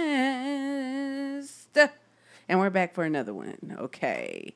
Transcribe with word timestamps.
And 2.49 2.59
we're 2.59 2.71
back 2.71 2.95
for 2.95 3.03
another 3.03 3.31
one. 3.31 3.77
Okay. 3.79 4.55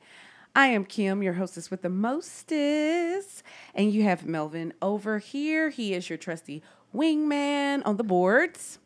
I 0.56 0.66
am 0.66 0.84
Kim, 0.84 1.22
your 1.22 1.34
hostess 1.34 1.70
with 1.70 1.82
the 1.82 1.88
mostest. 1.90 3.44
And 3.72 3.92
you 3.92 4.02
have 4.02 4.26
Melvin 4.26 4.74
over 4.82 5.18
here. 5.20 5.68
He 5.68 5.94
is 5.94 6.10
your 6.10 6.16
trusty 6.18 6.60
wingman 6.92 7.82
on 7.86 7.98
the 7.98 8.04
boards 8.04 8.80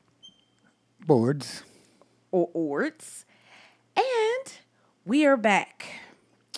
Boards. 1.07 1.63
or 2.31 2.51
orts. 2.53 3.25
And 3.97 4.53
we 5.07 5.25
are 5.25 5.39
back. 5.39 5.87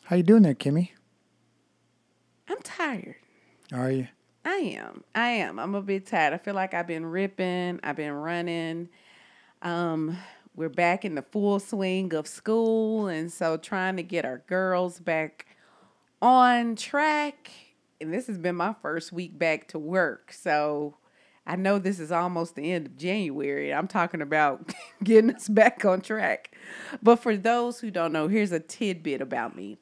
How 0.06 0.16
you 0.16 0.24
doing 0.24 0.42
there, 0.42 0.54
Kimmy? 0.54 0.90
I'm 2.48 2.58
tired. 2.64 3.14
Are 3.72 3.92
you? 3.92 4.08
I 4.44 4.56
am. 4.56 5.04
I 5.14 5.28
am. 5.28 5.58
I'm 5.58 5.74
a 5.74 5.80
bit 5.80 6.06
tired. 6.06 6.34
I 6.34 6.38
feel 6.38 6.54
like 6.54 6.74
I've 6.74 6.86
been 6.86 7.06
ripping. 7.06 7.80
I've 7.82 7.96
been 7.96 8.12
running. 8.12 8.90
Um, 9.62 10.18
we're 10.54 10.68
back 10.68 11.04
in 11.04 11.14
the 11.14 11.22
full 11.22 11.58
swing 11.58 12.14
of 12.14 12.26
school, 12.26 13.08
and 13.08 13.32
so 13.32 13.56
trying 13.56 13.96
to 13.96 14.02
get 14.02 14.26
our 14.26 14.38
girls 14.46 15.00
back 15.00 15.56
on 16.20 16.76
track. 16.76 17.50
And 18.00 18.12
this 18.12 18.26
has 18.26 18.36
been 18.36 18.56
my 18.56 18.74
first 18.82 19.12
week 19.12 19.38
back 19.38 19.66
to 19.68 19.78
work, 19.78 20.30
so 20.32 20.96
I 21.46 21.56
know 21.56 21.78
this 21.78 21.98
is 21.98 22.12
almost 22.12 22.54
the 22.54 22.70
end 22.70 22.86
of 22.86 22.96
January. 22.98 23.72
I'm 23.72 23.88
talking 23.88 24.20
about 24.20 24.74
getting 25.02 25.34
us 25.34 25.48
back 25.48 25.86
on 25.86 26.02
track. 26.02 26.54
But 27.02 27.16
for 27.16 27.34
those 27.34 27.80
who 27.80 27.90
don't 27.90 28.12
know, 28.12 28.28
here's 28.28 28.52
a 28.52 28.60
tidbit 28.60 29.22
about 29.22 29.56
me. 29.56 29.78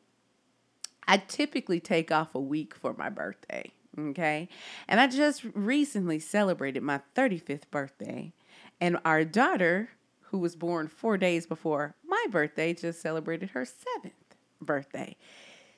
I 1.08 1.16
typically 1.16 1.80
take 1.80 2.12
off 2.12 2.34
a 2.34 2.40
week 2.40 2.76
for 2.76 2.94
my 2.94 3.08
birthday. 3.08 3.72
Okay. 3.98 4.48
And 4.88 5.00
I 5.00 5.06
just 5.06 5.44
recently 5.54 6.18
celebrated 6.18 6.82
my 6.82 7.00
35th 7.14 7.70
birthday. 7.70 8.32
And 8.80 8.98
our 9.04 9.24
daughter, 9.24 9.90
who 10.30 10.38
was 10.38 10.56
born 10.56 10.88
four 10.88 11.16
days 11.18 11.46
before 11.46 11.94
my 12.06 12.24
birthday, 12.30 12.74
just 12.74 13.00
celebrated 13.00 13.50
her 13.50 13.64
seventh 13.64 14.14
birthday. 14.60 15.16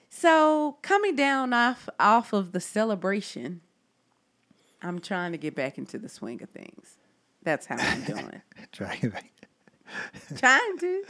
So 0.09 0.79
coming 0.83 1.17
down 1.17 1.53
off 1.53 1.89
off 1.99 2.33
of 2.33 2.53
the 2.53 2.61
celebration, 2.61 3.63
I'm 4.81 5.01
trying 5.01 5.33
to 5.33 5.39
get 5.39 5.57
back 5.57 5.77
into 5.77 5.99
the 5.99 6.09
swing 6.09 6.41
of 6.43 6.51
things. 6.51 6.99
That's 7.43 7.67
how 7.67 7.77
I'm 7.79 8.03
doing. 8.05 8.43
Try 8.71 8.99
it 9.03 9.13
back. 9.13 9.33
trying 10.37 10.79
to. 10.79 11.05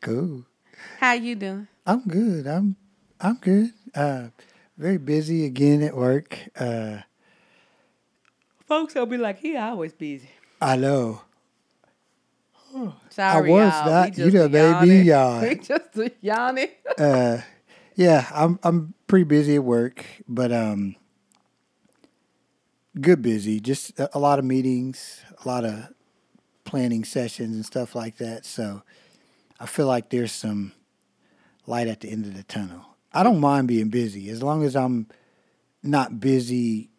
Cool. 0.00 0.44
How 1.00 1.12
you 1.14 1.34
doing? 1.34 1.66
I'm 1.84 2.06
good. 2.06 2.46
I'm 2.46 2.76
I'm 3.20 3.34
good. 3.36 3.72
Uh, 3.94 4.28
very 4.78 4.96
busy 4.98 5.44
again 5.44 5.82
at 5.82 5.94
work. 5.96 6.38
Uh, 6.58 6.98
Folks 8.66 8.94
will 8.94 9.06
be 9.06 9.16
like, 9.18 9.38
he 9.38 9.56
always 9.56 9.92
busy. 9.92 10.30
I 10.60 10.76
know. 10.76 11.22
Sorry, 13.10 13.50
was 13.50 13.72
y'all. 13.72 13.86
not. 13.90 14.16
We 14.16 14.24
You 14.24 14.30
just 14.30 14.52
done 14.52 14.52
made 14.52 14.88
me 14.88 15.02
yawning. 15.02 15.04
yawn. 15.06 15.42
We 15.48 15.54
just 15.56 16.22
yawning. 16.22 16.68
Uh, 16.98 17.40
yeah, 17.94 18.26
I'm 18.34 18.58
I'm 18.62 18.94
pretty 19.06 19.24
busy 19.24 19.54
at 19.56 19.62
work, 19.64 20.04
but 20.28 20.50
um, 20.52 20.96
good 23.00 23.22
busy. 23.22 23.60
Just 23.60 23.98
a, 24.00 24.16
a 24.16 24.18
lot 24.18 24.38
of 24.40 24.44
meetings, 24.44 25.20
a 25.44 25.48
lot 25.48 25.64
of 25.64 25.88
planning 26.64 27.04
sessions 27.04 27.54
and 27.54 27.64
stuff 27.64 27.94
like 27.94 28.16
that. 28.18 28.44
So 28.44 28.82
I 29.60 29.66
feel 29.66 29.86
like 29.86 30.10
there's 30.10 30.32
some 30.32 30.72
light 31.66 31.86
at 31.88 32.00
the 32.00 32.10
end 32.10 32.26
of 32.26 32.36
the 32.36 32.42
tunnel. 32.42 32.84
I 33.12 33.22
don't 33.22 33.40
mind 33.40 33.68
being 33.68 33.88
busy 33.88 34.28
as 34.30 34.42
long 34.42 34.62
as 34.64 34.76
I'm 34.76 35.06
not 35.82 36.20
busy 36.20 36.90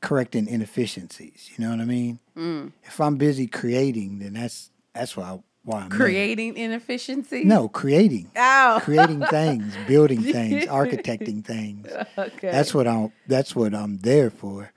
correcting 0.00 0.46
inefficiencies. 0.48 1.50
You 1.56 1.64
know 1.64 1.70
what 1.70 1.80
I 1.80 1.84
mean? 1.84 2.18
Mm. 2.36 2.72
If 2.84 3.00
I'm 3.00 3.16
busy 3.16 3.46
creating, 3.46 4.18
then 4.18 4.34
that's 4.34 4.70
that's 4.92 5.16
why 5.16 5.40
why 5.64 5.80
I'm 5.82 5.88
there. 5.88 5.98
Creating 5.98 6.56
inefficiency. 6.56 7.44
No, 7.44 7.68
creating 7.68 8.30
Oh. 8.36 8.78
creating 8.82 9.24
things, 9.26 9.74
building 9.88 10.22
things, 10.36 10.66
architecting 10.66 11.44
things. 11.44 11.88
okay. 12.18 12.50
That's 12.52 12.72
what 12.74 12.86
I'm. 12.86 13.12
That's 13.26 13.56
what 13.56 13.74
I'm 13.74 13.98
there 13.98 14.30
for, 14.30 14.72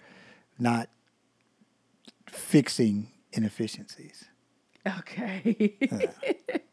not 0.58 0.90
fixing 2.28 3.10
inefficiencies. 3.34 4.26
Okay. 5.00 5.78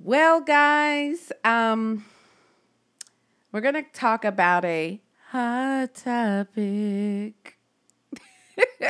well, 0.00 0.40
guys, 0.40 1.32
um, 1.44 2.04
we're 3.50 3.60
gonna 3.60 3.82
talk 3.92 4.24
about 4.24 4.64
a 4.64 5.00
hot 5.30 5.94
topic. 5.94 7.58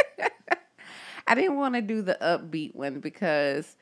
I 1.26 1.34
didn't 1.34 1.56
want 1.56 1.74
to 1.74 1.82
do 1.82 2.02
the 2.02 2.18
upbeat 2.20 2.74
one 2.74 3.00
because, 3.00 3.76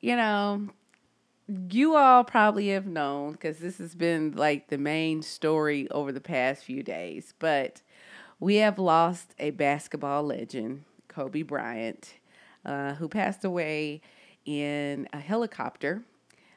you 0.00 0.14
know, 0.16 0.68
you 1.70 1.96
all 1.96 2.24
probably 2.24 2.68
have 2.68 2.86
known 2.86 3.32
because 3.32 3.58
this 3.58 3.78
has 3.78 3.94
been 3.94 4.32
like 4.32 4.68
the 4.68 4.78
main 4.78 5.22
story 5.22 5.90
over 5.90 6.12
the 6.12 6.20
past 6.20 6.64
few 6.64 6.82
days, 6.82 7.34
but 7.38 7.82
we 8.40 8.56
have 8.56 8.78
lost 8.78 9.34
a 9.38 9.50
basketball 9.50 10.22
legend, 10.22 10.84
Kobe 11.08 11.42
Bryant, 11.42 12.14
uh, 12.64 12.94
who 12.94 13.08
passed 13.08 13.44
away 13.44 14.00
in 14.44 15.08
a 15.12 15.18
helicopter 15.18 16.02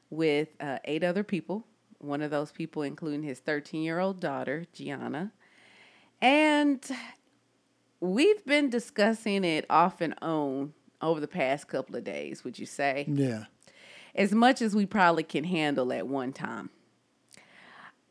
with 0.09 0.49
uh, 0.59 0.79
eight 0.85 1.03
other 1.03 1.23
people. 1.23 1.65
One 1.99 2.21
of 2.21 2.31
those 2.31 2.51
people, 2.51 2.81
including 2.81 3.23
his 3.23 3.39
13 3.39 3.81
year 3.81 3.99
old 3.99 4.19
daughter, 4.19 4.65
Gianna. 4.73 5.31
And 6.21 6.85
we've 7.99 8.45
been 8.45 8.69
discussing 8.69 9.43
it 9.43 9.65
off 9.69 10.01
and 10.01 10.15
on 10.21 10.73
over 11.01 11.19
the 11.19 11.27
past 11.27 11.67
couple 11.67 11.95
of 11.95 12.03
days, 12.03 12.43
would 12.43 12.57
you 12.57 12.65
say? 12.65 13.05
Yeah, 13.07 13.45
as 14.15 14.31
much 14.31 14.61
as 14.61 14.75
we 14.75 14.85
probably 14.85 15.23
can 15.23 15.43
handle 15.43 15.91
at 15.91 16.07
one 16.07 16.33
time. 16.33 16.69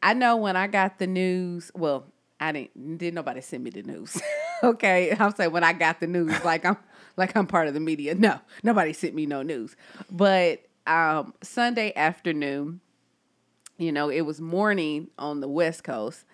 I 0.02 0.12
know 0.12 0.36
when 0.36 0.54
I 0.54 0.66
got 0.66 0.98
the 0.98 1.06
news, 1.06 1.70
well, 1.74 2.04
I 2.38 2.52
didn't 2.52 2.98
didn't 2.98 3.14
nobody 3.14 3.40
send 3.40 3.64
me 3.64 3.70
the 3.70 3.82
news. 3.82 4.20
okay. 4.62 5.16
I'm 5.18 5.34
saying 5.34 5.50
when 5.50 5.64
I 5.64 5.72
got 5.72 6.00
the 6.00 6.06
news, 6.06 6.44
like 6.44 6.66
I'm 6.66 6.76
like 7.16 7.34
I'm 7.36 7.46
part 7.46 7.68
of 7.68 7.74
the 7.74 7.80
media. 7.80 8.14
No, 8.14 8.38
nobody 8.62 8.92
sent 8.92 9.14
me 9.14 9.24
no 9.24 9.42
news. 9.42 9.76
But 10.10 10.66
um 10.86 11.34
Sunday 11.42 11.92
afternoon, 11.94 12.80
you 13.78 13.92
know, 13.92 14.08
it 14.10 14.22
was 14.22 14.40
morning 14.40 15.08
on 15.18 15.40
the 15.40 15.48
West 15.48 15.84
Coast. 15.84 16.24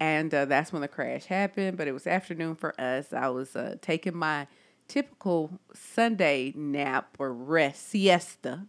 And 0.00 0.34
uh, 0.34 0.46
that's 0.46 0.72
when 0.72 0.82
the 0.82 0.88
crash 0.88 1.26
happened. 1.26 1.76
But 1.76 1.86
it 1.86 1.92
was 1.92 2.08
afternoon 2.08 2.56
for 2.56 2.78
us. 2.80 3.12
I 3.12 3.28
was 3.28 3.54
uh, 3.54 3.76
taking 3.80 4.16
my 4.16 4.48
typical 4.88 5.60
Sunday 5.72 6.52
nap 6.56 7.16
or 7.20 7.32
rest, 7.32 7.88
siesta 7.88 8.66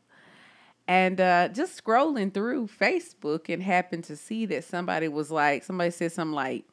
and 0.87 1.21
uh, 1.21 1.47
just 1.49 1.81
scrolling 1.81 2.33
through 2.33 2.67
Facebook 2.67 3.51
and 3.51 3.63
happened 3.63 4.03
to 4.05 4.15
see 4.15 4.45
that 4.47 4.63
somebody 4.63 5.07
was 5.07 5.31
like, 5.31 5.63
somebody 5.63 5.91
said 5.91 6.11
something 6.11 6.33
like, 6.33 6.65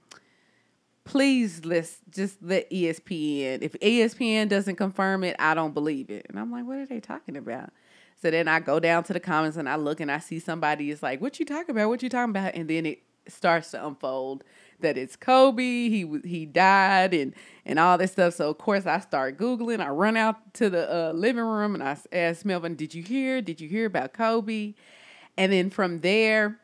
please 1.04 1.64
let's 1.64 1.98
just 2.10 2.42
let 2.42 2.68
ESPN. 2.70 3.62
If 3.62 3.72
ESPN 3.74 4.48
doesn't 4.48 4.76
confirm 4.76 5.22
it, 5.24 5.36
I 5.38 5.54
don't 5.54 5.74
believe 5.74 6.10
it. 6.10 6.26
And 6.28 6.38
I'm 6.38 6.50
like, 6.50 6.64
what 6.66 6.78
are 6.78 6.86
they 6.86 7.00
talking 7.00 7.36
about? 7.36 7.72
So 8.20 8.30
then 8.30 8.48
I 8.48 8.60
go 8.60 8.78
down 8.80 9.04
to 9.04 9.12
the 9.12 9.20
comments 9.20 9.56
and 9.56 9.68
I 9.68 9.76
look 9.76 10.00
and 10.00 10.10
I 10.10 10.18
see 10.18 10.38
somebody 10.38 10.90
is 10.90 11.02
like, 11.02 11.20
what 11.20 11.38
you 11.38 11.46
talking 11.46 11.70
about? 11.70 11.88
What 11.88 12.02
you 12.02 12.08
talking 12.08 12.30
about? 12.30 12.54
And 12.54 12.68
then 12.68 12.84
it 12.84 13.02
starts 13.28 13.70
to 13.70 13.86
unfold 13.86 14.44
that 14.80 14.98
it's 14.98 15.16
Kobe. 15.16 15.88
He 15.88 16.20
he 16.24 16.46
died 16.46 17.14
and 17.14 17.34
and 17.64 17.78
all 17.78 17.96
this 17.98 18.12
stuff. 18.12 18.34
So 18.34 18.50
of 18.50 18.58
course 18.58 18.86
I 18.86 19.00
start 19.00 19.38
googling. 19.38 19.80
I 19.80 19.88
run 19.88 20.16
out 20.16 20.54
to 20.54 20.70
the 20.70 20.92
uh, 20.92 21.12
living 21.12 21.44
room 21.44 21.74
and 21.74 21.82
I 21.82 21.96
ask 22.12 22.44
Melvin, 22.44 22.74
"Did 22.76 22.94
you 22.94 23.02
hear? 23.02 23.40
Did 23.40 23.60
you 23.60 23.68
hear 23.68 23.86
about 23.86 24.12
Kobe?" 24.12 24.74
And 25.36 25.52
then 25.52 25.70
from 25.70 26.00
there, 26.00 26.58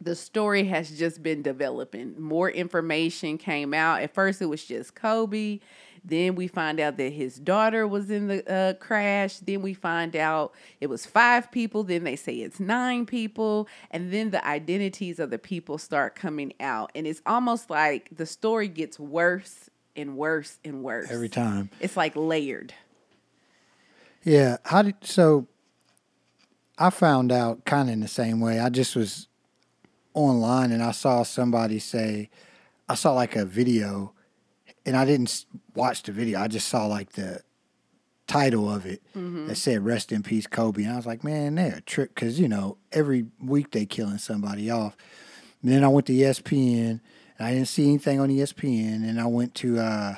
the 0.00 0.14
story 0.14 0.64
has 0.64 0.90
just 0.98 1.22
been 1.22 1.42
developing. 1.42 2.20
More 2.20 2.50
information 2.50 3.38
came 3.38 3.72
out. 3.72 4.02
At 4.02 4.14
first, 4.14 4.42
it 4.42 4.46
was 4.46 4.64
just 4.64 4.94
Kobe. 4.94 5.60
Then 6.08 6.36
we 6.36 6.46
find 6.46 6.78
out 6.78 6.96
that 6.98 7.12
his 7.12 7.36
daughter 7.36 7.86
was 7.86 8.10
in 8.10 8.28
the 8.28 8.52
uh, 8.52 8.74
crash. 8.74 9.38
Then 9.38 9.60
we 9.60 9.74
find 9.74 10.14
out 10.14 10.54
it 10.80 10.86
was 10.86 11.04
five 11.04 11.50
people. 11.50 11.82
Then 11.82 12.04
they 12.04 12.14
say 12.14 12.36
it's 12.36 12.60
nine 12.60 13.06
people. 13.06 13.66
And 13.90 14.12
then 14.12 14.30
the 14.30 14.46
identities 14.46 15.18
of 15.18 15.30
the 15.30 15.38
people 15.38 15.78
start 15.78 16.14
coming 16.14 16.52
out. 16.60 16.92
And 16.94 17.08
it's 17.08 17.22
almost 17.26 17.70
like 17.70 18.08
the 18.16 18.24
story 18.24 18.68
gets 18.68 19.00
worse 19.00 19.68
and 19.96 20.16
worse 20.16 20.58
and 20.64 20.84
worse. 20.84 21.10
every 21.10 21.28
time. 21.28 21.70
It's 21.80 21.96
like 21.96 22.14
layered. 22.14 22.72
Yeah. 24.22 24.58
How 24.64 24.82
did 24.82 24.94
so? 25.02 25.48
I 26.78 26.90
found 26.90 27.32
out 27.32 27.64
kind 27.64 27.88
of 27.88 27.94
in 27.94 28.00
the 28.00 28.08
same 28.08 28.38
way. 28.38 28.60
I 28.60 28.68
just 28.68 28.94
was 28.94 29.28
online 30.14 30.72
and 30.72 30.82
I 30.82 30.92
saw 30.92 31.22
somebody 31.22 31.78
say, 31.78 32.30
I 32.88 32.94
saw 32.94 33.12
like 33.12 33.34
a 33.34 33.44
video, 33.44 34.12
and 34.86 34.96
I 34.96 35.04
didn't 35.04 35.44
watch 35.74 36.02
the 36.04 36.12
video. 36.12 36.40
I 36.40 36.48
just 36.48 36.68
saw 36.68 36.86
like 36.86 37.12
the 37.12 37.42
title 38.26 38.72
of 38.72 38.86
it 38.86 39.02
that 39.48 39.56
said 39.56 39.84
"Rest 39.84 40.12
in 40.12 40.22
Peace, 40.22 40.46
Kobe," 40.46 40.82
and 40.84 40.92
I 40.92 40.96
was 40.96 41.06
like, 41.06 41.22
man, 41.22 41.56
they're 41.56 41.76
a 41.76 41.80
trick 41.82 42.14
because 42.14 42.40
you 42.40 42.48
know 42.48 42.78
every 42.92 43.26
week 43.42 43.72
they 43.72 43.84
killing 43.86 44.18
somebody 44.18 44.70
off. 44.70 44.96
And 45.62 45.70
then 45.72 45.84
I 45.84 45.88
went 45.88 46.06
to 46.06 46.12
ESPN 46.12 47.00
And 47.38 47.48
I 47.48 47.52
didn't 47.52 47.68
see 47.68 47.88
anything 47.88 48.20
on 48.20 48.30
ESPN, 48.30 49.06
and 49.08 49.20
I 49.20 49.26
went 49.26 49.54
to 49.56 49.78
uh, 49.78 50.14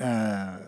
uh, 0.00 0.58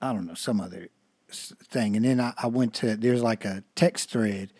I 0.00 0.12
don't 0.12 0.26
know 0.26 0.34
some 0.34 0.60
other 0.60 0.88
thing, 1.30 1.96
and 1.96 2.04
then 2.04 2.20
I, 2.20 2.32
I 2.42 2.46
went 2.46 2.74
to 2.74 2.96
there's 2.96 3.22
like 3.22 3.44
a 3.44 3.64
text 3.74 4.10
thread 4.10 4.52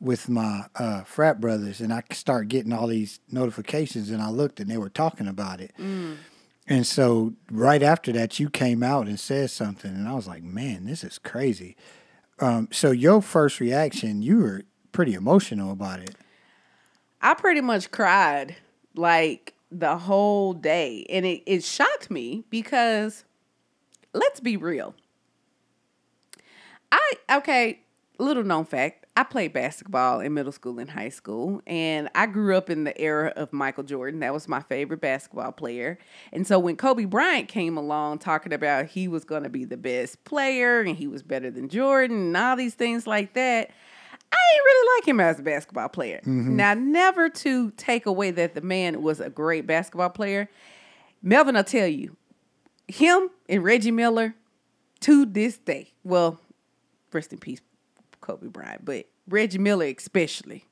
with 0.00 0.28
my 0.28 0.66
uh, 0.76 1.02
frat 1.02 1.40
brothers, 1.40 1.80
and 1.80 1.92
I 1.92 2.02
start 2.12 2.48
getting 2.48 2.72
all 2.72 2.86
these 2.86 3.20
notifications, 3.30 4.10
and 4.10 4.22
I 4.22 4.30
looked, 4.30 4.60
and 4.60 4.70
they 4.70 4.78
were 4.78 4.88
talking 4.88 5.28
about 5.28 5.60
it. 5.60 5.72
And 6.70 6.86
so 6.86 7.34
right 7.50 7.82
after 7.82 8.12
that, 8.12 8.38
you 8.38 8.48
came 8.48 8.82
out 8.82 9.08
and 9.08 9.20
said 9.20 9.50
something, 9.50 9.90
and 9.90 10.08
I 10.08 10.14
was 10.14 10.26
like, 10.26 10.42
"Man, 10.42 10.86
this 10.86 11.04
is 11.04 11.18
crazy." 11.18 11.76
Um, 12.38 12.68
so 12.72 12.90
your 12.90 13.20
first 13.20 13.60
reaction, 13.60 14.22
you 14.22 14.38
were 14.38 14.62
pretty 14.92 15.14
emotional 15.14 15.72
about 15.72 16.00
it. 16.00 16.14
I 17.20 17.34
pretty 17.34 17.60
much 17.60 17.90
cried 17.90 18.56
like 18.94 19.54
the 19.70 19.96
whole 19.96 20.52
day. 20.54 21.06
And 21.08 21.26
it, 21.26 21.42
it 21.46 21.64
shocked 21.64 22.10
me 22.10 22.44
because 22.50 23.24
let's 24.12 24.40
be 24.40 24.56
real. 24.56 24.94
I, 26.90 27.12
okay, 27.30 27.80
little 28.18 28.42
known 28.42 28.64
fact, 28.64 28.99
I 29.16 29.24
played 29.24 29.52
basketball 29.52 30.20
in 30.20 30.34
middle 30.34 30.52
school 30.52 30.78
and 30.78 30.88
high 30.88 31.08
school. 31.08 31.60
And 31.66 32.08
I 32.14 32.26
grew 32.26 32.56
up 32.56 32.70
in 32.70 32.84
the 32.84 32.98
era 32.98 33.32
of 33.36 33.52
Michael 33.52 33.84
Jordan. 33.84 34.20
That 34.20 34.32
was 34.32 34.48
my 34.48 34.60
favorite 34.60 35.00
basketball 35.00 35.52
player. 35.52 35.98
And 36.32 36.46
so 36.46 36.58
when 36.58 36.76
Kobe 36.76 37.04
Bryant 37.04 37.48
came 37.48 37.76
along 37.76 38.18
talking 38.18 38.52
about 38.52 38.86
he 38.86 39.08
was 39.08 39.24
going 39.24 39.42
to 39.42 39.48
be 39.48 39.64
the 39.64 39.76
best 39.76 40.24
player 40.24 40.80
and 40.80 40.96
he 40.96 41.06
was 41.06 41.22
better 41.22 41.50
than 41.50 41.68
Jordan 41.68 42.16
and 42.16 42.36
all 42.36 42.56
these 42.56 42.74
things 42.74 43.06
like 43.06 43.34
that, 43.34 43.70
I 44.32 44.36
didn't 44.52 44.64
really 44.64 44.96
like 44.96 45.08
him 45.08 45.20
as 45.20 45.40
a 45.40 45.42
basketball 45.42 45.88
player. 45.88 46.20
Mm-hmm. 46.20 46.56
Now, 46.56 46.74
never 46.74 47.28
to 47.28 47.72
take 47.72 48.06
away 48.06 48.30
that 48.30 48.54
the 48.54 48.60
man 48.60 49.02
was 49.02 49.20
a 49.20 49.28
great 49.28 49.66
basketball 49.66 50.10
player. 50.10 50.48
Melvin 51.20 51.56
will 51.56 51.64
tell 51.64 51.88
you, 51.88 52.16
him 52.86 53.30
and 53.48 53.64
Reggie 53.64 53.90
Miller 53.90 54.34
to 55.00 55.26
this 55.26 55.58
day, 55.58 55.92
well, 56.04 56.40
rest 57.12 57.32
in 57.32 57.38
peace, 57.38 57.60
Kobe 58.30 58.48
Bryant, 58.48 58.84
but 58.84 59.06
Reggie 59.28 59.58
Miller 59.58 59.86
especially. 59.86 60.64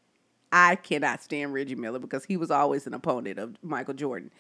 I 0.51 0.77
cannot 0.77 1.23
stand 1.23 1.53
Reggie 1.53 1.75
Miller 1.75 1.99
because 1.99 2.25
he 2.25 2.37
was 2.37 2.51
always 2.51 2.87
an 2.87 2.95
opponent 2.95 3.39
of 3.39 3.57
Michael 3.63 3.95
Jordan. 3.95 4.31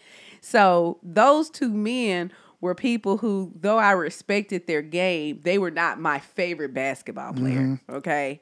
So 0.40 0.98
those 1.02 1.50
two 1.50 1.68
men 1.68 2.32
were 2.60 2.74
people 2.74 3.18
who, 3.18 3.52
though 3.54 3.78
I 3.78 3.92
respected 3.92 4.66
their 4.66 4.82
game, 4.82 5.40
they 5.42 5.58
were 5.58 5.70
not 5.70 6.00
my 6.00 6.18
favorite 6.18 6.72
basketball 6.72 7.32
mm-hmm. 7.32 7.44
player. 7.44 7.80
Okay. 7.90 8.40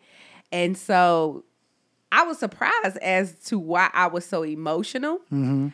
And 0.53 0.79
so 0.79 1.45
I 2.13 2.23
was 2.23 2.39
surprised 2.39 2.99
as 2.99 3.35
to 3.47 3.59
why 3.59 3.91
I 3.93 4.07
was 4.07 4.25
so 4.25 4.43
emotional. 4.43 5.19
Mm-hmm. 5.33 5.69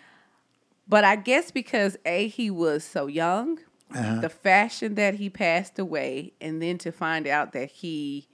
But 0.88 1.04
I 1.04 1.16
guess 1.16 1.50
because 1.50 1.96
A, 2.06 2.28
he 2.28 2.50
was 2.50 2.84
so 2.84 3.06
young, 3.06 3.58
uh-huh. 3.94 4.20
the 4.20 4.28
fashion 4.28 4.94
that 4.94 5.14
he 5.14 5.28
passed 5.30 5.78
away, 5.78 6.32
and 6.40 6.60
then 6.60 6.78
to 6.78 6.90
find 6.90 7.26
out 7.26 7.52
that 7.52 7.70
he 7.70 8.28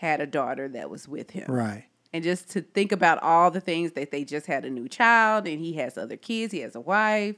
had 0.00 0.18
a 0.22 0.26
daughter 0.26 0.66
that 0.66 0.88
was 0.88 1.06
with 1.06 1.30
him 1.32 1.44
Right. 1.46 1.84
and 2.10 2.24
just 2.24 2.48
to 2.52 2.62
think 2.62 2.90
about 2.90 3.22
all 3.22 3.50
the 3.50 3.60
things 3.60 3.92
that 3.92 4.10
they 4.10 4.24
just 4.24 4.46
had 4.46 4.64
a 4.64 4.70
new 4.70 4.88
child 4.88 5.46
and 5.46 5.60
he 5.60 5.74
has 5.74 5.98
other 5.98 6.16
kids, 6.16 6.52
he 6.54 6.60
has 6.60 6.74
a 6.74 6.80
wife. 6.80 7.36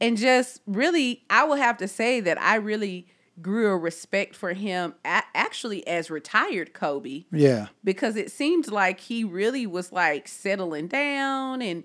And 0.00 0.16
just 0.16 0.62
really, 0.66 1.22
I 1.28 1.44
will 1.44 1.56
have 1.56 1.76
to 1.76 1.86
say 1.86 2.18
that 2.20 2.40
I 2.40 2.54
really 2.54 3.08
grew 3.42 3.68
a 3.68 3.76
respect 3.76 4.34
for 4.34 4.54
him 4.54 4.94
a- 5.04 5.22
actually 5.34 5.86
as 5.86 6.10
retired 6.10 6.72
Kobe 6.72 7.24
Yeah. 7.30 7.66
because 7.84 8.16
it 8.16 8.30
seemed 8.32 8.70
like 8.70 9.00
he 9.00 9.22
really 9.22 9.66
was 9.66 9.92
like 9.92 10.26
settling 10.28 10.88
down 10.88 11.60
and 11.60 11.84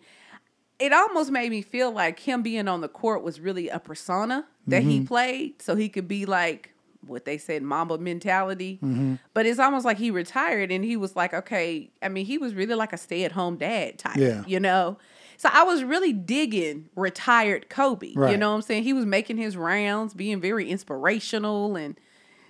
it 0.80 0.94
almost 0.94 1.32
made 1.32 1.52
me 1.52 1.62
feel 1.62 1.92
like 1.92 2.20
him 2.20 2.42
being 2.44 2.70
on 2.70 2.80
the 2.80 2.88
court 2.88 3.24
was 3.24 3.42
really 3.42 3.68
a 3.68 3.80
persona 3.80 4.46
that 4.68 4.84
he 4.84 4.98
mm-hmm. 4.98 5.06
played 5.06 5.62
so 5.62 5.76
he 5.76 5.90
could 5.90 6.08
be 6.08 6.26
like 6.26 6.74
what 7.06 7.26
they 7.26 7.38
said 7.38 7.62
mamba 7.62 7.98
mentality 7.98 8.80
mm-hmm. 8.84 9.16
but 9.34 9.46
it's 9.46 9.60
almost 9.60 9.86
like 9.86 9.98
he 9.98 10.12
retired 10.12 10.72
and 10.72 10.84
he 10.84 10.98
was 10.98 11.16
like 11.16 11.34
okay 11.34 11.90
i 12.02 12.10
mean 12.10 12.26
he 12.26 12.38
was 12.38 12.54
really 12.54 12.76
like 12.76 12.94
a 12.94 12.98
stay-at-home 12.98 13.58
dad 13.58 13.98
type 13.98 14.18
Yeah. 14.18 14.44
you 14.48 14.60
know 14.60 14.98
so 15.38 15.50
i 15.54 15.64
was 15.64 15.84
really 15.84 16.14
digging 16.14 16.90
retired 16.96 17.70
kobe 17.70 18.08
you 18.08 18.38
know 18.38 18.50
what 18.50 18.56
i'm 18.56 18.62
saying 18.62 18.84
he 18.84 18.94
was 18.94 19.06
making 19.06 19.38
his 19.38 19.56
rounds 19.56 20.14
being 20.14 20.42
very 20.42 20.70
inspirational 20.70 21.76
and 21.76 22.00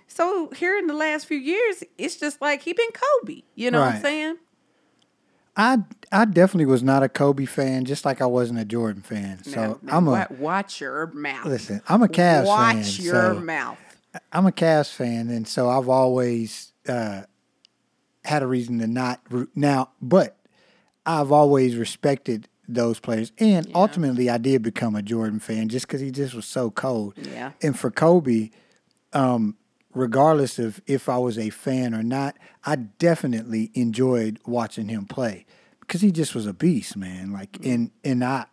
so 0.06 0.50
here 0.56 0.76
in 0.78 0.86
the 0.86 0.94
last 0.94 1.26
few 1.26 1.38
years 1.38 1.84
it's 1.98 2.16
just 2.16 2.40
like 2.40 2.62
he 2.62 2.72
been 2.72 2.90
kobe 2.92 3.42
you 3.54 3.70
know 3.70 3.80
what 3.80 3.94
i'm 3.94 4.02
saying 4.02 4.36
I 5.58 5.78
I 6.12 6.24
definitely 6.24 6.66
was 6.66 6.84
not 6.84 7.02
a 7.02 7.08
Kobe 7.08 7.44
fan, 7.44 7.84
just 7.84 8.04
like 8.04 8.22
I 8.22 8.26
wasn't 8.26 8.60
a 8.60 8.64
Jordan 8.64 9.02
fan. 9.02 9.42
So 9.42 9.80
I'm 9.88 10.06
a 10.06 10.28
watch 10.30 10.80
your 10.80 11.08
mouth. 11.08 11.46
listen. 11.46 11.82
I'm 11.88 12.02
a 12.02 12.06
Cavs 12.08 12.46
watch 12.46 12.96
fan. 12.96 13.04
your 13.04 13.34
so 13.34 13.40
mouth. 13.40 13.78
I'm 14.32 14.46
a 14.46 14.52
Cavs 14.52 14.92
fan, 14.92 15.28
and 15.28 15.46
so 15.46 15.68
I've 15.68 15.88
always 15.88 16.72
uh, 16.88 17.22
had 18.24 18.42
a 18.42 18.46
reason 18.46 18.78
to 18.80 18.86
not 18.86 19.20
root 19.30 19.50
now. 19.54 19.90
But 20.00 20.36
I've 21.06 21.30
always 21.32 21.76
respected 21.76 22.48
those 22.66 23.00
players, 23.00 23.32
and 23.38 23.70
ultimately, 23.74 24.28
I 24.30 24.38
did 24.38 24.62
become 24.62 24.94
a 24.96 25.02
Jordan 25.02 25.40
fan 25.40 25.68
just 25.68 25.86
because 25.86 26.00
he 26.00 26.10
just 26.10 26.34
was 26.34 26.46
so 26.46 26.70
cold. 26.70 27.14
Yeah. 27.16 27.52
And 27.62 27.78
for 27.78 27.90
Kobe, 27.90 28.50
um, 29.12 29.56
regardless 29.94 30.58
of 30.58 30.80
if 30.86 31.08
I 31.08 31.18
was 31.18 31.38
a 31.38 31.50
fan 31.50 31.94
or 31.94 32.02
not, 32.02 32.36
I 32.64 32.76
definitely 32.76 33.70
enjoyed 33.74 34.38
watching 34.46 34.88
him 34.88 35.06
play 35.06 35.46
because 35.80 36.00
he 36.02 36.12
just 36.12 36.34
was 36.34 36.46
a 36.46 36.52
beast, 36.52 36.96
man. 36.96 37.32
Like, 37.32 37.52
Mm-hmm. 37.52 37.70
and 37.70 37.90
and 38.04 38.24
I 38.24 38.46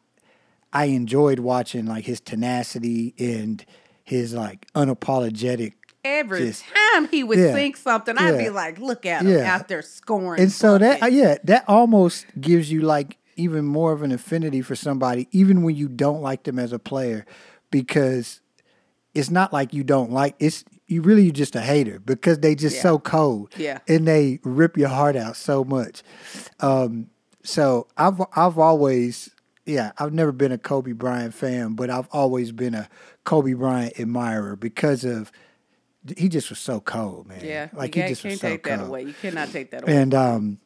I 0.72 0.86
enjoyed 0.86 1.40
watching 1.40 1.86
like 1.86 2.06
his 2.06 2.20
tenacity 2.20 3.14
and 3.18 3.66
his 4.06 4.34
like 4.34 4.66
unapologetic. 4.74 5.74
Every 6.04 6.46
Just- 6.48 6.64
time 6.94 7.08
he 7.10 7.24
would 7.24 7.40
yeah, 7.40 7.52
sink 7.52 7.76
something, 7.78 8.16
I'd 8.18 8.38
be 8.38 8.50
like, 8.50 8.78
"Look 8.78 9.06
at 9.08 9.24
him 9.24 9.32
yeah. 9.32 9.56
out 9.56 9.68
there 9.68 9.82
scoring." 9.82 10.40
And 10.42 10.52
so 10.52 10.78
that 10.78 11.12
yeah, 11.12 11.38
that 11.44 11.66
almost 11.68 12.28
gives 12.40 12.72
you 12.72 12.82
like 12.82 13.18
even 13.36 13.66
more 13.66 13.92
of 13.92 14.04
an 14.04 14.12
affinity 14.12 14.62
for 14.62 14.76
somebody, 14.76 15.28
even 15.32 15.64
when 15.64 15.76
you 15.76 15.88
don't 15.90 16.22
like 16.22 16.44
them 16.44 16.60
as 16.60 16.72
a 16.72 16.78
player, 16.80 17.26
because 17.72 18.40
it's 19.16 19.32
not 19.32 19.52
like 19.52 19.74
you 19.74 19.84
don't 19.84 20.12
like 20.12 20.36
it's 20.40 20.64
you 20.88 21.02
really 21.02 21.24
you're 21.24 21.34
just 21.34 21.56
a 21.56 21.62
hater 21.62 22.00
because 22.00 22.40
they 22.40 22.54
just 22.54 22.76
Yeah. 22.76 22.82
so 22.84 23.00
cold. 23.00 23.52
Yeah. 23.58 23.80
And 23.88 24.08
they 24.08 24.40
rip 24.44 24.78
your 24.78 24.90
heart 24.90 25.16
out 25.16 25.36
so 25.36 25.64
much. 25.64 26.04
Um 26.60 27.10
so 27.44 27.88
I've 27.98 28.22
I've 28.36 28.60
always 28.60 29.32
yeah, 29.66 29.92
I've 29.98 30.14
never 30.14 30.32
been 30.32 30.52
a 30.52 30.58
Kobe 30.58 30.92
Bryant 30.92 31.34
fan, 31.34 31.74
but 31.74 31.90
I've 31.90 32.08
always 32.12 32.52
been 32.52 32.74
a 32.76 32.88
Kobe 33.24 33.54
Bryant 33.54 34.00
admirer 34.00 34.56
because 34.56 35.04
of 35.04 35.32
he 36.18 36.30
just 36.30 36.50
was 36.50 36.60
so 36.60 36.80
cold, 36.80 37.28
man. 37.28 37.42
yeah, 37.44 37.70
like 37.74 37.96
you 37.96 38.04
he 38.04 38.08
can't, 38.08 38.10
just 38.10 38.24
was 38.24 38.40
so 38.40 38.50
take 38.50 38.64
that 38.64 38.78
cold 38.78 38.90
away. 38.90 39.04
You 39.04 39.14
cannot 39.20 39.50
take 39.50 39.72
that 39.72 39.84
away. 39.84 39.96
and 39.96 40.14
um 40.14 40.60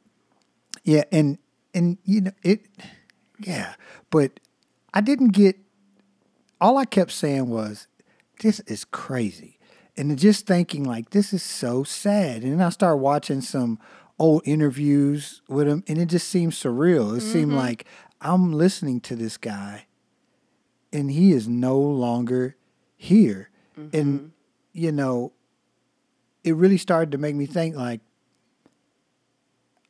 yeah 0.84 1.04
and 1.12 1.38
and 1.74 1.98
you 2.04 2.22
know 2.22 2.32
it 2.44 2.66
yeah 3.40 3.76
but 4.10 4.40
i 4.94 5.02
didn't 5.02 5.30
get 5.30 5.56
all 6.60 6.78
i 6.78 6.86
kept 6.86 7.12
saying 7.12 7.50
was 7.50 7.88
this 8.42 8.60
is 8.62 8.86
crazy 8.86 9.60
and 9.98 10.18
just 10.18 10.48
thinking 10.48 10.84
like 10.84 11.12
this 11.12 11.34
is 11.34 11.44
so 11.44 11.84
sad 11.84 12.44
and 12.44 12.54
then 12.54 12.62
i 12.62 12.70
started 12.70 12.98
watching 12.98 13.42
some 13.42 13.80
old 14.18 14.42
interviews 14.46 15.42
with 15.48 15.68
him 15.68 15.84
and 15.88 15.98
it 15.98 16.08
just 16.08 16.28
seemed 16.28 16.54
surreal 16.54 17.16
it 17.16 17.22
seemed 17.22 17.54
like 17.54 17.86
i'm 18.22 18.52
listening 18.54 19.00
to 19.02 19.16
this 19.16 19.38
guy 19.38 19.86
and 20.92 21.12
he 21.12 21.32
is 21.32 21.48
no 21.48 21.78
longer 21.80 22.56
here. 22.98 23.50
And 23.94 24.32
you 24.74 24.92
know 24.92 25.32
it 26.44 26.56
really 26.56 26.78
started 26.78 27.12
to 27.12 27.18
make 27.18 27.36
me 27.36 27.46
think 27.46 27.76
like 27.76 28.02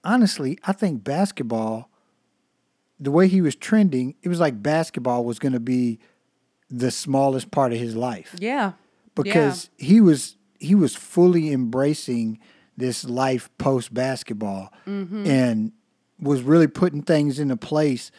honestly, 0.03 0.57
I 0.63 0.74
think 0.74 1.03
basketball, 1.03 1.89
the 3.00 3.12
way 3.12 3.27
he 3.27 3.41
was 3.41 3.55
trending, 3.55 4.15
it 4.21 4.29
was 4.29 4.39
like 4.39 4.62
basketball 4.62 5.24
was 5.25 5.39
going 5.39 5.53
to 5.53 5.59
be 5.59 6.00
the 6.69 6.91
smallest 6.91 7.51
part 7.51 7.71
of 7.74 7.79
his 7.79 7.95
life. 7.95 8.36
Yeah, 8.39 8.74
because 9.15 9.69
he 9.77 10.01
was 10.01 10.38
he 10.59 10.75
was 10.75 10.95
fully 10.95 11.51
embracing 11.51 12.39
this 12.77 13.03
life 13.03 13.50
post 13.57 13.93
basketball 13.93 14.71
Mm-hmm. 14.86 15.25
and 15.25 15.71
was 16.21 16.41
really 16.41 16.67
putting 16.67 17.01
things 17.01 17.39
into 17.39 17.55
place 17.57 18.11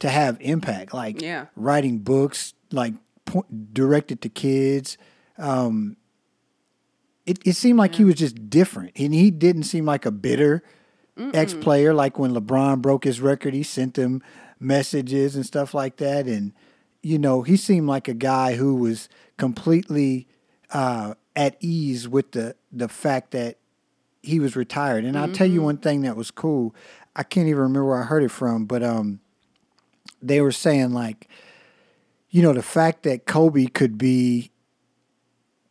to 0.00 0.08
have 0.08 0.36
impact 0.40 0.92
like 0.94 1.20
Yeah. 1.20 1.46
writing 1.56 1.98
books 1.98 2.54
like 2.72 2.94
po- 3.24 3.46
directed 3.72 4.20
to 4.22 4.28
kids. 4.28 4.96
Um 5.38 5.96
it, 7.26 7.38
it 7.44 7.54
seemed 7.54 7.78
like 7.78 7.94
he 7.94 8.04
was 8.04 8.14
just 8.16 8.48
different 8.50 8.92
and 8.96 9.14
he 9.14 9.30
didn't 9.30 9.64
seem 9.64 9.84
like 9.84 10.06
a 10.06 10.10
bitter 10.10 10.62
ex-player 11.34 11.92
like 11.92 12.18
when 12.18 12.32
lebron 12.32 12.80
broke 12.80 13.04
his 13.04 13.20
record 13.20 13.52
he 13.52 13.62
sent 13.62 13.92
them 13.92 14.22
messages 14.58 15.36
and 15.36 15.44
stuff 15.44 15.74
like 15.74 15.98
that 15.98 16.26
and 16.26 16.52
you 17.02 17.18
know 17.18 17.42
he 17.42 17.58
seemed 17.58 17.86
like 17.86 18.08
a 18.08 18.14
guy 18.14 18.54
who 18.54 18.74
was 18.74 19.06
completely 19.36 20.26
uh, 20.70 21.12
at 21.36 21.56
ease 21.60 22.08
with 22.08 22.32
the 22.32 22.56
the 22.72 22.88
fact 22.88 23.32
that 23.32 23.58
he 24.22 24.38
was 24.40 24.56
retired. 24.56 25.04
And 25.04 25.18
i'll 25.18 25.32
tell 25.32 25.46
you 25.46 25.60
one 25.62 25.76
thing 25.78 26.02
that 26.02 26.16
was 26.16 26.30
cool 26.30 26.74
i 27.16 27.22
can't 27.22 27.48
even 27.48 27.60
remember 27.60 27.84
where 27.86 28.02
i 28.02 28.04
heard 28.04 28.22
it 28.22 28.30
from 28.30 28.64
but 28.66 28.82
um 28.82 29.20
they 30.22 30.40
were 30.40 30.52
saying 30.52 30.92
like, 30.92 31.28
you 32.28 32.42
know, 32.42 32.52
the 32.52 32.62
fact 32.62 33.04
that 33.04 33.24
Kobe 33.26 33.66
could 33.66 33.96
be 33.96 34.50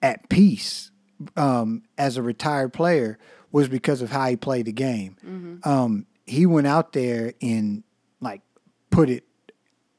at 0.01 0.27
peace 0.29 0.89
um, 1.38 1.84
as 1.98 2.17
a 2.17 2.24
retired 2.24 2.74
player 2.74 3.19
was 3.51 3.67
because 3.67 4.01
of 4.01 4.10
how 4.10 4.27
he 4.27 4.36
played 4.36 4.65
the 4.65 4.72
game. 4.72 5.60
Um, 5.63 6.08
he 6.25 6.46
went 6.48 6.65
out 6.67 6.93
there 6.93 7.34
and 7.41 7.84
like 8.22 8.41
put 8.89 9.10
it, 9.10 9.24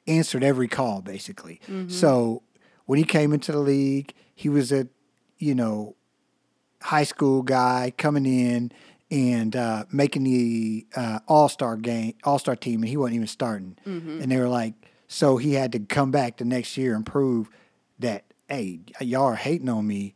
answered 0.09 0.43
every 0.43 0.67
call 0.69 1.01
basically. 1.01 1.61
So 1.89 2.43
when 2.87 2.99
he 2.99 3.05
came 3.05 3.33
into 3.33 3.53
the 3.53 3.59
league, 3.61 4.13
he 4.35 4.49
was 4.49 4.73
a, 4.73 4.89
you 5.39 5.55
know, 5.55 5.95
high 6.83 7.05
school 7.05 7.43
guy 7.43 7.93
coming 7.97 8.27
in 8.27 8.73
and 9.11 9.57
uh, 9.57 9.85
making 9.91 10.25
the 10.25 10.87
uh, 10.95 11.19
All 11.27 11.49
Star 11.49 11.77
game, 11.77 12.15
All 12.25 12.39
Star 12.39 12.57
team, 12.57 12.81
and 12.83 12.89
he 12.89 12.97
wasn't 12.97 13.17
even 13.17 13.27
starting. 13.27 13.77
And 14.23 14.31
they 14.31 14.37
were 14.39 14.49
like, 14.49 14.75
so 15.09 15.37
he 15.37 15.55
had 15.55 15.73
to 15.73 15.81
come 15.81 16.11
back 16.11 16.37
the 16.37 16.45
next 16.45 16.77
year 16.77 16.95
and 16.95 17.05
prove 17.05 17.51
that, 17.99 18.25
hey, 18.49 18.81
y'all 19.01 19.25
are 19.27 19.35
hating 19.35 19.69
on 19.69 19.87
me, 19.87 20.15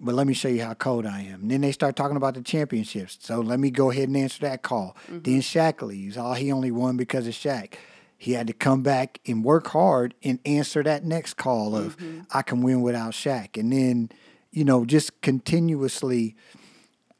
but 0.00 0.14
let 0.14 0.26
me 0.26 0.34
show 0.34 0.48
you 0.48 0.62
how 0.62 0.74
cold 0.74 1.06
I 1.06 1.20
am. 1.22 1.42
And 1.42 1.50
then 1.50 1.60
they 1.62 1.72
start 1.72 1.96
talking 1.96 2.16
about 2.16 2.34
the 2.34 2.42
championships. 2.42 3.18
So 3.20 3.40
let 3.40 3.58
me 3.58 3.70
go 3.70 3.90
ahead 3.90 4.08
and 4.08 4.16
answer 4.16 4.40
that 4.42 4.62
call. 4.62 4.96
Then 5.08 5.40
Shaq 5.40 5.80
leaves. 5.82 6.16
Oh, 6.18 6.34
he 6.34 6.52
only 6.52 6.70
won 6.70 6.96
because 6.98 7.26
of 7.26 7.32
Shaq. 7.34 7.74
He 8.16 8.32
had 8.32 8.46
to 8.46 8.52
come 8.52 8.82
back 8.82 9.20
and 9.26 9.42
work 9.44 9.66
hard 9.68 10.14
and 10.22 10.38
answer 10.46 10.82
that 10.82 11.04
next 11.04 11.34
call 11.34 11.74
of 11.76 11.96
I 12.30 12.42
can 12.42 12.62
win 12.62 12.80
without 12.82 13.12
Shaq. 13.12 13.58
And 13.58 13.72
then, 13.72 14.10
you 14.50 14.64
know, 14.64 14.84
just 14.84 15.20
continuously 15.20 16.36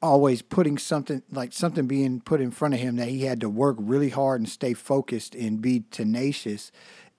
always 0.04 0.42
putting 0.42 0.76
something 0.76 1.23
like 1.30 1.50
something 1.54 1.87
being 1.87 2.20
put 2.20 2.38
in 2.38 2.50
front 2.50 2.75
of 2.75 2.80
him 2.80 2.96
that 2.96 3.08
he 3.08 3.23
had 3.23 3.40
to 3.40 3.49
work 3.49 3.75
really 3.80 4.11
hard 4.11 4.38
and 4.38 4.49
stay 4.49 4.75
focused 4.75 5.34
and 5.34 5.62
be 5.62 5.84
tenacious 5.90 6.70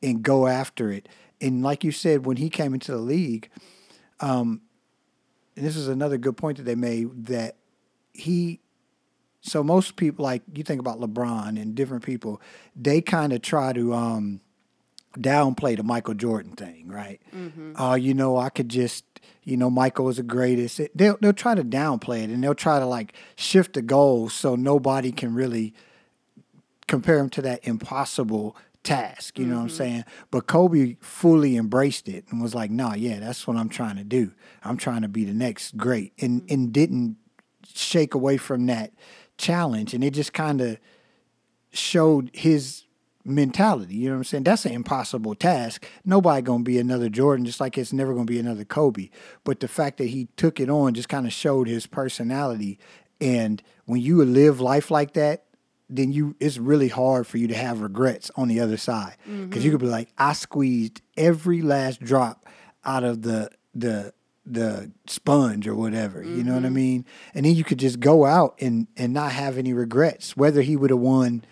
and 0.04 0.22
go 0.22 0.46
after 0.46 0.92
it. 0.92 1.10
And 1.42 1.64
like 1.64 1.84
you 1.84 1.92
said, 1.92 2.28
when 2.28 2.38
he 2.38 2.48
came 2.48 2.76
into 2.76 2.92
the 2.92 3.00
league, 3.00 3.50
um, 4.20 4.62
and 5.56 5.66
this 5.66 5.76
is 5.76 5.88
another 5.88 6.20
good 6.20 6.38
point 6.38 6.58
that 6.58 6.64
they 6.64 6.76
made 6.76 7.26
that 7.26 7.56
he 8.14 8.60
so 9.42 9.64
most 9.64 9.96
people 9.96 10.24
like 10.24 10.44
you 10.54 10.64
think 10.64 10.80
about 10.80 11.00
LeBron 11.00 11.60
and 11.60 11.74
different 11.74 12.04
people, 12.04 12.40
they 12.76 13.02
kind 13.02 13.34
of 13.34 13.42
try 13.42 13.74
to 13.74 13.94
um 13.94 14.42
downplay 15.18 15.78
the 15.78 15.84
Michael 15.84 16.14
Jordan 16.14 16.54
thing, 16.54 16.88
right? 16.88 17.22
Oh, 17.78 17.96
you 17.96 18.14
know, 18.14 18.38
I 18.38 18.50
could 18.50 18.70
just, 18.70 19.04
you 19.44 19.58
know, 19.58 19.70
Michael 19.70 20.06
was 20.06 20.18
the 20.18 20.24
greatest. 20.24 20.80
It- 20.80 20.96
They'll 20.96 21.18
they'll 21.22 21.34
try 21.34 21.56
to 21.56 21.64
downplay 21.64 22.24
it 22.24 22.30
and 22.30 22.44
they'll 22.44 22.56
try 22.56 22.80
to 22.80 22.86
like 22.86 23.14
shift 23.36 23.74
the 23.74 23.82
goals 23.82 24.34
so 24.34 24.56
nobody 24.56 25.12
can 25.12 25.34
really 25.34 25.74
compare 26.88 27.20
him 27.20 27.30
to 27.32 27.42
that 27.42 27.66
impossible 27.68 28.56
task. 28.84 29.38
You 29.40 29.46
know 29.46 29.56
what 29.56 29.62
I'm 29.62 29.68
mm-hmm. 29.68 29.76
saying? 29.76 30.06
But 30.32 30.48
Kobe 30.48 30.96
fully 31.02 31.58
embraced 31.58 32.08
it 32.08 32.26
and 32.30 32.42
was 32.42 32.56
like, 32.56 32.72
"Nah, 32.72 32.94
yeah, 32.94 33.20
that's 33.20 33.46
what 33.48 33.58
I'm 33.58 33.70
trying 33.70 33.98
to 33.98 34.04
do. 34.04 34.32
I'm 34.64 34.78
trying 34.78 35.02
to 35.02 35.08
be 35.10 35.26
the 35.26 35.34
next 35.34 35.76
great," 35.76 36.14
and 36.22 36.42
mm-hmm. 36.42 36.54
and 36.54 36.72
didn't 36.72 37.18
shake 37.74 38.14
away 38.14 38.38
from 38.38 38.68
that 38.68 38.94
challenge. 39.38 39.94
And 39.94 40.04
it 40.04 40.12
just 40.12 40.34
kind 40.34 40.62
of 40.62 40.78
showed 41.74 42.32
his 42.34 42.85
mentality. 43.26 43.96
You 43.96 44.10
know 44.10 44.16
what 44.16 44.20
I'm 44.20 44.24
saying? 44.26 44.44
That's 44.44 44.66
an 44.66 44.72
impossible 44.72 45.36
task. 45.36 45.86
Nobody 46.06 46.42
gonna 46.42 46.64
be 46.64 46.80
another 46.80 47.10
Jordan, 47.10 47.46
just 47.46 47.60
like 47.60 47.78
it's 47.78 47.92
never 47.92 48.14
gonna 48.14 48.26
be 48.26 48.40
another 48.40 48.64
Kobe. 48.64 49.10
But 49.44 49.60
the 49.60 49.68
fact 49.68 49.98
that 49.98 50.10
he 50.10 50.28
took 50.38 50.60
it 50.60 50.70
on 50.70 50.94
just 50.94 51.10
kind 51.10 51.26
of 51.26 51.34
showed 51.34 51.68
his 51.68 51.88
personality. 51.88 52.80
And 53.20 53.62
when 53.86 54.02
you 54.02 54.24
live 54.24 54.62
life 54.62 54.92
like 54.92 55.14
that, 55.14 55.46
then 55.90 56.12
you 56.12 56.36
it's 56.40 56.58
really 56.58 56.88
hard 56.88 57.28
for 57.28 57.38
you 57.38 57.48
to 57.48 57.56
have 57.56 57.82
regrets 57.82 58.32
on 58.36 58.48
the 58.48 58.60
other 58.60 58.78
side 58.78 59.16
mm-hmm. 59.24 59.48
because 59.48 59.66
you 59.66 59.72
could 59.72 59.80
be 59.80 59.88
like, 59.88 60.10
I 60.18 60.34
squeezed 60.34 61.02
every 61.18 61.62
last 61.62 62.02
drop 62.02 62.46
out 62.84 63.04
of 63.04 63.24
the 63.24 63.50
the 63.74 64.14
the 64.46 64.92
sponge 65.08 65.68
or 65.68 65.74
whatever. 65.74 66.24
You 66.24 66.44
know 66.44 66.54
what 66.54 66.64
I 66.64 66.68
mm-hmm. 66.68 66.76
mean? 66.76 67.06
And 67.34 67.46
then 67.46 67.56
you 67.56 67.64
could 67.64 67.80
just 67.80 68.00
go 68.00 68.26
out 68.26 68.56
and 68.60 68.88
and 68.96 69.14
not 69.14 69.32
have 69.32 69.58
any 69.58 69.74
regrets, 69.74 70.38
whether 70.38 70.62
he 70.62 70.76
would 70.76 70.92
have 70.92 71.00
won 71.00 71.44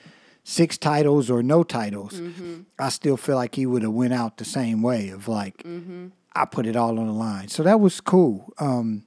six 0.43 0.77
titles 0.77 1.29
or 1.29 1.41
no 1.41 1.63
titles. 1.63 2.21
I 2.77 2.89
still 2.89 3.17
feel 3.17 3.35
like 3.35 3.55
he 3.55 3.65
would 3.65 3.81
have 3.81 3.93
went 3.93 4.13
out 4.13 4.37
the 4.37 4.45
same 4.45 4.81
way 4.81 5.09
of 5.09 5.27
like 5.27 5.65
I 6.35 6.45
put 6.45 6.65
it 6.65 6.75
all 6.75 6.99
on 6.99 7.07
the 7.07 7.13
line. 7.13 7.47
So 7.47 7.63
that 7.63 7.79
was 7.79 8.01
cool. 8.01 8.53
Um, 8.57 9.05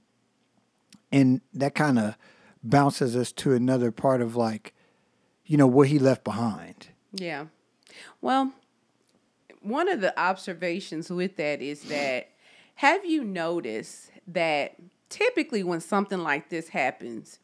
and 1.12 1.40
that 1.54 1.74
kind 1.74 1.98
of 1.98 2.16
bounces 2.62 3.16
us 3.16 3.32
to 3.32 3.52
another 3.52 3.90
part 3.90 4.20
of 4.20 4.36
like, 4.36 4.74
you 5.44 5.56
know, 5.56 5.66
what 5.66 5.88
he 5.88 5.98
left 5.98 6.24
behind. 6.24 6.88
Yeah. 7.12 7.46
Well, 8.20 8.52
one 9.60 9.88
of 9.88 10.00
the 10.00 10.18
observations 10.18 11.10
with 11.10 11.36
that 11.36 11.62
is 11.62 11.82
that 11.84 12.30
have 12.76 13.04
you 13.04 13.24
noticed 13.24 14.10
that 14.28 14.76
typically 15.08 15.62
when 15.62 15.80
something 15.80 16.18
like 16.18 16.48
this 16.50 16.68
happens, 16.68 17.38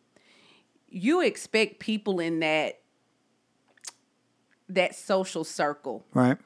you 0.88 1.20
expect 1.20 1.78
people 1.78 2.20
in 2.20 2.40
that 2.40 2.81
that 4.74 4.94
social 4.94 5.44
circle 5.44 6.04
Right. 6.14 6.38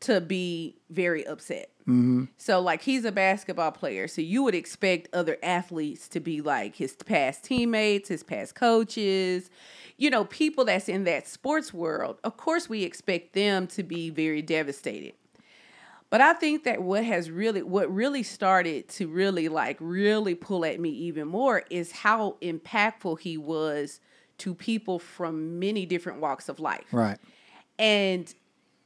to 0.00 0.20
be 0.20 0.76
very 0.90 1.26
upset. 1.26 1.70
Mm-hmm. 1.82 2.24
So, 2.36 2.60
like, 2.60 2.82
he's 2.82 3.04
a 3.04 3.10
basketball 3.12 3.72
player. 3.72 4.06
So, 4.06 4.22
you 4.22 4.44
would 4.44 4.54
expect 4.54 5.08
other 5.12 5.36
athletes 5.42 6.06
to 6.08 6.20
be 6.20 6.40
like 6.40 6.76
his 6.76 6.94
past 6.94 7.42
teammates, 7.44 8.08
his 8.08 8.22
past 8.22 8.54
coaches, 8.54 9.50
you 9.96 10.08
know, 10.08 10.24
people 10.24 10.64
that's 10.64 10.88
in 10.88 11.04
that 11.04 11.26
sports 11.26 11.74
world. 11.74 12.18
Of 12.22 12.36
course, 12.36 12.68
we 12.68 12.84
expect 12.84 13.32
them 13.32 13.66
to 13.68 13.82
be 13.82 14.10
very 14.10 14.42
devastated. 14.42 15.14
But 16.08 16.20
I 16.20 16.34
think 16.34 16.64
that 16.64 16.82
what 16.82 17.04
has 17.04 17.30
really, 17.30 17.62
what 17.62 17.92
really 17.92 18.22
started 18.22 18.88
to 18.90 19.08
really, 19.08 19.48
like, 19.48 19.78
really 19.80 20.34
pull 20.34 20.64
at 20.64 20.78
me 20.78 20.90
even 20.90 21.26
more 21.26 21.62
is 21.70 21.90
how 21.90 22.36
impactful 22.42 23.18
he 23.20 23.38
was 23.38 23.98
to 24.38 24.54
people 24.54 24.98
from 24.98 25.58
many 25.58 25.86
different 25.86 26.20
walks 26.20 26.48
of 26.48 26.60
life. 26.60 26.84
Right. 26.92 27.18
And 27.82 28.32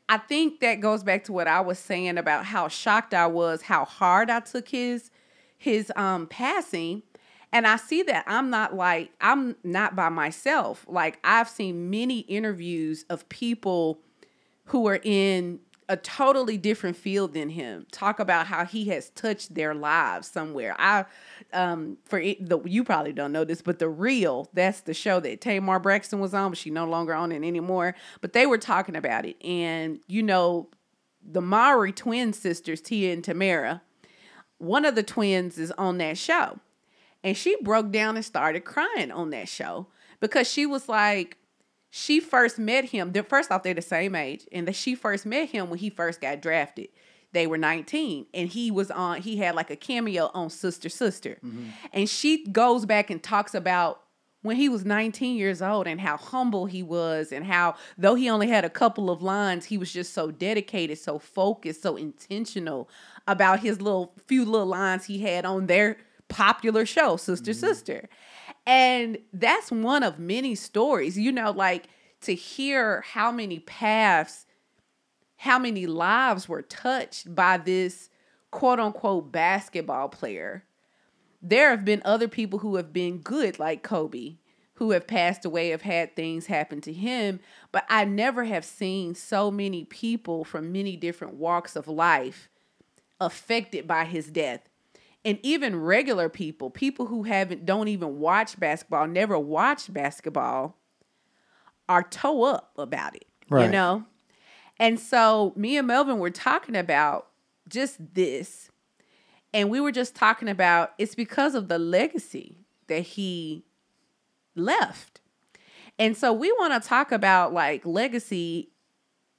I 0.08 0.16
think 0.16 0.60
that 0.60 0.80
goes 0.80 1.04
back 1.04 1.24
to 1.24 1.32
what 1.32 1.46
I 1.46 1.60
was 1.60 1.78
saying 1.78 2.16
about 2.16 2.46
how 2.46 2.66
shocked 2.68 3.12
I 3.12 3.26
was, 3.26 3.60
how 3.60 3.84
hard 3.84 4.30
I 4.30 4.40
took 4.40 4.68
his 4.68 5.10
his 5.58 5.92
um 5.96 6.26
passing. 6.26 7.02
And 7.52 7.66
I 7.66 7.76
see 7.76 8.02
that 8.04 8.24
I'm 8.26 8.48
not 8.48 8.74
like 8.74 9.10
I'm 9.20 9.56
not 9.62 9.94
by 9.94 10.08
myself. 10.08 10.86
Like 10.88 11.18
I've 11.22 11.48
seen 11.48 11.90
many 11.90 12.20
interviews 12.20 13.04
of 13.10 13.28
people 13.28 14.00
who 14.64 14.88
are 14.88 15.00
in 15.04 15.60
a 15.88 15.96
totally 15.96 16.58
different 16.58 16.96
field 16.96 17.32
than 17.34 17.50
him 17.50 17.86
talk 17.92 18.18
about 18.18 18.46
how 18.46 18.64
he 18.64 18.86
has 18.86 19.10
touched 19.10 19.54
their 19.54 19.74
lives 19.74 20.28
somewhere. 20.28 20.74
I 20.78 21.04
um 21.52 21.98
for 22.04 22.18
it, 22.18 22.48
the 22.48 22.60
you 22.64 22.82
probably 22.82 23.12
don't 23.12 23.32
know 23.32 23.44
this, 23.44 23.62
but 23.62 23.78
the 23.78 23.88
real 23.88 24.48
that's 24.52 24.80
the 24.80 24.94
show 24.94 25.20
that 25.20 25.40
Tamar 25.40 25.78
Braxton 25.78 26.18
was 26.18 26.34
on, 26.34 26.50
but 26.50 26.58
she 26.58 26.70
no 26.70 26.86
longer 26.86 27.14
on 27.14 27.30
it 27.32 27.46
anymore. 27.46 27.94
But 28.20 28.32
they 28.32 28.46
were 28.46 28.58
talking 28.58 28.96
about 28.96 29.24
it, 29.24 29.42
and 29.44 30.00
you 30.08 30.22
know, 30.22 30.68
the 31.22 31.42
Mowry 31.42 31.92
twin 31.92 32.32
sisters, 32.32 32.80
Tia 32.80 33.12
and 33.12 33.22
Tamera. 33.22 33.80
One 34.58 34.86
of 34.86 34.94
the 34.94 35.02
twins 35.02 35.58
is 35.58 35.70
on 35.72 35.98
that 35.98 36.16
show, 36.16 36.58
and 37.22 37.36
she 37.36 37.56
broke 37.62 37.92
down 37.92 38.16
and 38.16 38.24
started 38.24 38.64
crying 38.64 39.12
on 39.12 39.30
that 39.30 39.48
show 39.48 39.88
because 40.18 40.50
she 40.50 40.64
was 40.64 40.88
like, 40.88 41.36
she 41.96 42.20
first 42.20 42.58
met 42.58 42.84
him. 42.84 43.12
They're 43.12 43.22
first 43.22 43.50
off, 43.50 43.62
they're 43.62 43.72
the 43.72 43.80
same 43.80 44.14
age, 44.14 44.46
and 44.52 44.68
that 44.68 44.76
she 44.76 44.94
first 44.94 45.24
met 45.24 45.48
him 45.48 45.70
when 45.70 45.78
he 45.78 45.88
first 45.88 46.20
got 46.20 46.42
drafted. 46.42 46.88
They 47.32 47.46
were 47.46 47.56
19, 47.56 48.26
and 48.34 48.50
he 48.50 48.70
was 48.70 48.90
on. 48.90 49.22
He 49.22 49.38
had 49.38 49.54
like 49.54 49.70
a 49.70 49.76
cameo 49.76 50.30
on 50.34 50.50
Sister 50.50 50.90
Sister, 50.90 51.38
mm-hmm. 51.42 51.70
and 51.94 52.06
she 52.06 52.46
goes 52.48 52.84
back 52.84 53.08
and 53.08 53.22
talks 53.22 53.54
about 53.54 54.02
when 54.42 54.56
he 54.56 54.68
was 54.68 54.84
19 54.84 55.38
years 55.38 55.62
old 55.62 55.86
and 55.86 55.98
how 55.98 56.18
humble 56.18 56.66
he 56.66 56.82
was, 56.82 57.32
and 57.32 57.46
how 57.46 57.76
though 57.96 58.14
he 58.14 58.28
only 58.28 58.48
had 58.48 58.66
a 58.66 58.70
couple 58.70 59.10
of 59.10 59.22
lines, 59.22 59.64
he 59.64 59.78
was 59.78 59.90
just 59.90 60.12
so 60.12 60.30
dedicated, 60.30 60.98
so 60.98 61.18
focused, 61.18 61.82
so 61.82 61.96
intentional 61.96 62.90
about 63.26 63.60
his 63.60 63.80
little 63.80 64.12
few 64.26 64.44
little 64.44 64.66
lines 64.66 65.06
he 65.06 65.20
had 65.20 65.46
on 65.46 65.66
their 65.66 65.96
popular 66.28 66.86
show, 66.86 67.16
Sister 67.16 67.52
mm-hmm. 67.52 67.60
Sister. 67.60 68.08
And 68.66 69.18
that's 69.32 69.70
one 69.70 70.02
of 70.02 70.18
many 70.18 70.54
stories, 70.54 71.16
you 71.16 71.30
know, 71.30 71.50
like 71.50 71.88
to 72.22 72.34
hear 72.34 73.02
how 73.02 73.30
many 73.30 73.60
paths, 73.60 74.46
how 75.36 75.58
many 75.58 75.86
lives 75.86 76.48
were 76.48 76.62
touched 76.62 77.34
by 77.34 77.58
this 77.58 78.10
quote 78.50 78.80
unquote 78.80 79.30
basketball 79.30 80.08
player. 80.08 80.64
There 81.40 81.70
have 81.70 81.84
been 81.84 82.02
other 82.04 82.28
people 82.28 82.60
who 82.60 82.76
have 82.76 82.92
been 82.92 83.18
good, 83.18 83.58
like 83.58 83.82
Kobe, 83.82 84.38
who 84.74 84.90
have 84.90 85.06
passed 85.06 85.44
away, 85.44 85.68
have 85.68 85.82
had 85.82 86.16
things 86.16 86.46
happen 86.46 86.80
to 86.82 86.92
him. 86.92 87.40
But 87.70 87.84
I 87.88 88.04
never 88.04 88.44
have 88.44 88.64
seen 88.64 89.14
so 89.14 89.50
many 89.50 89.84
people 89.84 90.44
from 90.44 90.72
many 90.72 90.96
different 90.96 91.34
walks 91.34 91.76
of 91.76 91.86
life 91.86 92.48
affected 93.20 93.86
by 93.86 94.04
his 94.04 94.26
death 94.26 94.68
and 95.26 95.40
even 95.42 95.82
regular 95.82 96.28
people, 96.28 96.70
people 96.70 97.06
who 97.06 97.24
haven't 97.24 97.66
don't 97.66 97.88
even 97.88 98.20
watch 98.20 98.58
basketball, 98.60 99.08
never 99.08 99.36
watched 99.36 99.92
basketball, 99.92 100.78
are 101.88 102.04
toe 102.04 102.44
up 102.44 102.70
about 102.78 103.16
it. 103.16 103.26
Right. 103.50 103.64
You 103.64 103.72
know? 103.72 104.04
And 104.78 105.00
so 105.00 105.52
me 105.56 105.76
and 105.76 105.88
Melvin 105.88 106.20
were 106.20 106.30
talking 106.30 106.76
about 106.76 107.26
just 107.68 107.96
this. 108.14 108.70
And 109.52 109.68
we 109.68 109.80
were 109.80 109.90
just 109.90 110.14
talking 110.14 110.48
about 110.48 110.92
it's 110.96 111.16
because 111.16 111.56
of 111.56 111.66
the 111.66 111.78
legacy 111.78 112.58
that 112.86 113.00
he 113.00 113.64
left. 114.54 115.20
And 115.98 116.16
so 116.16 116.32
we 116.32 116.52
want 116.52 116.80
to 116.80 116.88
talk 116.88 117.10
about 117.10 117.52
like 117.52 117.84
legacy 117.84 118.70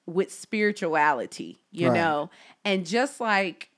with 0.05 0.33
spirituality, 0.33 1.59
you 1.71 1.87
Right. 1.87 1.95
know, 1.95 2.29
and 2.65 2.85
just 2.85 3.21
like 3.21 3.69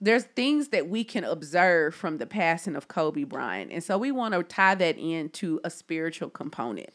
there's 0.00 0.24
things 0.24 0.68
that 0.68 0.88
we 0.88 1.04
can 1.04 1.24
observe 1.24 1.94
from 1.94 2.18
the 2.18 2.26
passing 2.26 2.74
of 2.74 2.88
Kobe 2.88 3.24
Bryant. 3.24 3.70
And 3.70 3.84
so 3.84 3.98
we 3.98 4.10
want 4.10 4.34
to 4.34 4.42
tie 4.42 4.74
that 4.74 4.98
into 4.98 5.60
a 5.62 5.70
spiritual 5.70 6.30
component. 6.30 6.90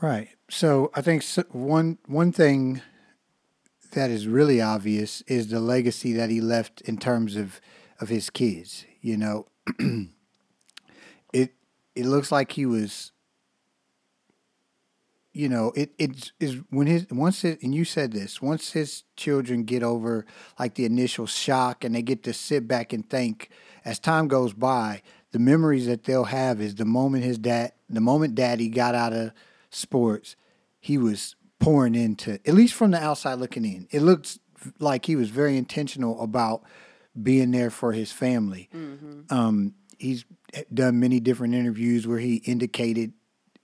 Right. 0.00 0.28
So 0.48 0.90
I 0.94 1.02
think 1.02 1.24
one 1.52 1.98
one 2.06 2.32
thing 2.32 2.82
that 3.92 4.10
is 4.10 4.26
really 4.26 4.60
obvious 4.60 5.22
is 5.22 5.48
the 5.48 5.60
legacy 5.60 6.12
that 6.14 6.30
he 6.30 6.40
left 6.40 6.80
in 6.82 6.96
terms 6.98 7.36
of 7.36 7.60
of 8.00 8.08
his 8.08 8.30
kids. 8.30 8.84
You 9.00 9.16
know, 9.16 9.46
it 11.32 11.54
it 11.94 12.06
looks 12.06 12.32
like 12.32 12.52
he 12.52 12.66
was. 12.66 13.12
You 15.34 15.48
know, 15.48 15.72
it 15.74 15.92
it 15.98 16.32
is 16.38 16.60
when 16.70 16.86
his 16.86 17.06
once 17.10 17.44
it 17.44 17.60
and 17.62 17.74
you 17.74 17.84
said 17.84 18.12
this 18.12 18.40
once 18.40 18.72
his 18.72 19.02
children 19.16 19.64
get 19.64 19.82
over 19.82 20.24
like 20.58 20.76
the 20.76 20.84
initial 20.84 21.26
shock 21.26 21.84
and 21.84 21.94
they 21.94 22.02
get 22.02 22.22
to 22.22 22.32
sit 22.32 22.66
back 22.68 22.92
and 22.92 23.08
think 23.08 23.50
as 23.84 23.98
time 23.98 24.28
goes 24.28 24.52
by, 24.54 25.02
the 25.32 25.40
memories 25.40 25.86
that 25.86 26.04
they'll 26.04 26.24
have 26.24 26.60
is 26.60 26.76
the 26.76 26.84
moment 26.84 27.24
his 27.24 27.36
dad, 27.38 27.72
the 27.90 28.00
moment 28.00 28.36
daddy 28.36 28.68
got 28.68 28.94
out 28.94 29.12
of 29.12 29.32
sports, 29.70 30.36
he 30.80 30.96
was 30.96 31.34
pouring 31.58 31.94
into, 31.96 32.34
at 32.46 32.54
least 32.54 32.74
from 32.74 32.92
the 32.92 33.02
outside 33.02 33.34
looking 33.34 33.64
in, 33.64 33.88
it 33.90 34.02
looks 34.02 34.38
like 34.78 35.06
he 35.06 35.16
was 35.16 35.30
very 35.30 35.56
intentional 35.58 36.20
about 36.22 36.62
being 37.20 37.50
there 37.50 37.70
for 37.70 37.92
his 37.92 38.12
family. 38.12 38.68
Um, 39.30 39.74
he's 39.98 40.24
done 40.72 41.00
many 41.00 41.18
different 41.20 41.54
interviews 41.54 42.06
where 42.06 42.18
he 42.18 42.36
indicated 42.36 43.12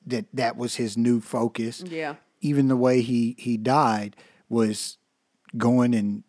that 0.07 0.27
that 0.35 0.57
was 0.57 0.77
his 0.77 0.97
new 0.97 1.21
focus. 1.21 1.83
Yeah. 1.87 2.17
Even 2.41 2.69
the 2.69 2.77
way 2.77 3.03
he 3.03 3.37
he 3.39 3.57
died 3.57 4.17
was 4.49 4.99
going 5.57 5.95
and 5.95 6.25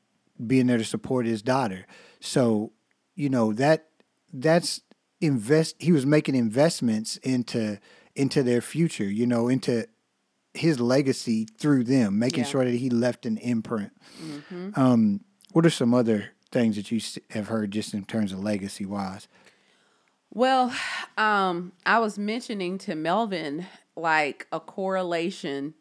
being 0.46 0.68
there 0.68 0.78
to 0.78 0.84
support 0.84 1.26
his 1.26 1.42
daughter. 1.42 1.86
So, 2.20 2.72
you 3.16 3.30
know, 3.30 3.54
that 3.54 3.88
that's 4.34 4.82
invest 5.20 5.76
he 5.80 5.92
was 5.92 6.06
making 6.06 6.36
investments 6.36 7.18
into 7.18 7.80
into 8.16 8.44
their 8.44 8.62
future, 8.62 9.06
you 9.10 9.26
know, 9.26 9.48
into 9.48 9.88
his 10.54 10.80
legacy 10.82 11.48
through 11.58 11.86
them, 11.86 12.20
making 12.20 12.40
Yeah. 12.40 12.44
Mm-hmm. 12.46 12.52
sure 12.52 12.66
that 12.66 12.76
he 12.76 12.90
left 12.90 13.26
an 13.26 13.38
imprint. 13.38 13.92
Um, 14.76 15.22
what 15.54 15.66
are 15.66 15.70
some 15.70 15.94
other 15.94 16.32
things 16.52 16.76
that 16.76 16.92
you 16.92 17.00
have 17.30 17.48
heard 17.48 17.72
just 17.72 17.94
in 17.94 18.04
terms 18.04 18.34
of 18.34 18.40
legacy 18.40 18.86
wise? 18.86 19.28
Well, 20.34 20.74
um, 21.18 21.74
I 21.86 22.00
was 22.00 22.18
mentioning 22.18 22.78
to 22.80 22.96
Melvin 22.96 23.66
like 23.98 24.48
a 24.54 24.62
correlation. 24.62 25.74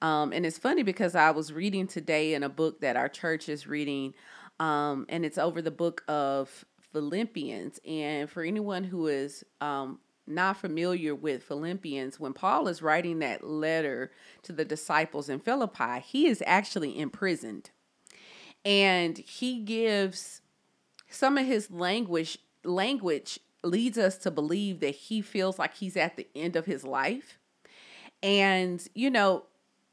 Um, 0.00 0.32
and 0.32 0.44
it's 0.44 0.58
funny 0.58 0.82
because 0.82 1.14
I 1.14 1.30
was 1.30 1.52
reading 1.52 1.86
today 1.86 2.34
in 2.34 2.42
a 2.42 2.48
book 2.48 2.80
that 2.80 2.96
our 2.96 3.08
church 3.08 3.48
is 3.48 3.68
reading, 3.68 4.14
um, 4.58 5.06
and 5.08 5.24
it's 5.24 5.38
over 5.38 5.62
the 5.62 5.70
book 5.70 6.02
of 6.08 6.64
Philippians. 6.92 7.78
And 7.86 8.28
for 8.28 8.42
anyone 8.42 8.82
who 8.82 9.06
is 9.06 9.44
um, 9.60 10.00
not 10.26 10.56
familiar 10.56 11.14
with 11.14 11.44
Philippians, 11.44 12.18
when 12.18 12.32
Paul 12.32 12.66
is 12.66 12.82
writing 12.82 13.20
that 13.20 13.46
letter 13.46 14.10
to 14.42 14.52
the 14.52 14.64
disciples 14.64 15.28
in 15.28 15.38
Philippi, 15.38 16.00
he 16.00 16.26
is 16.26 16.42
actually 16.44 16.98
imprisoned. 16.98 17.70
And 18.64 19.16
he 19.18 19.60
gives 19.60 20.40
some 21.08 21.38
of 21.38 21.46
his 21.46 21.70
language 21.70 22.38
language 22.64 23.38
leads 23.64 23.98
us 23.98 24.16
to 24.18 24.30
believe 24.30 24.80
that 24.80 24.94
he 24.94 25.20
feels 25.20 25.58
like 25.58 25.74
he's 25.74 25.96
at 25.96 26.16
the 26.16 26.26
end 26.34 26.56
of 26.56 26.66
his 26.66 26.84
life 26.84 27.38
and 28.22 28.86
you 28.94 29.10
know 29.10 29.44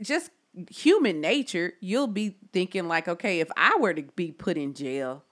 just 0.01 0.31
human 0.71 1.21
nature 1.21 1.73
you'll 1.79 2.07
be 2.07 2.35
thinking 2.51 2.87
like 2.87 3.07
okay 3.07 3.39
if 3.39 3.49
i 3.55 3.77
were 3.79 3.93
to 3.93 4.01
be 4.15 4.31
put 4.31 4.57
in 4.57 4.73
jail 4.73 5.23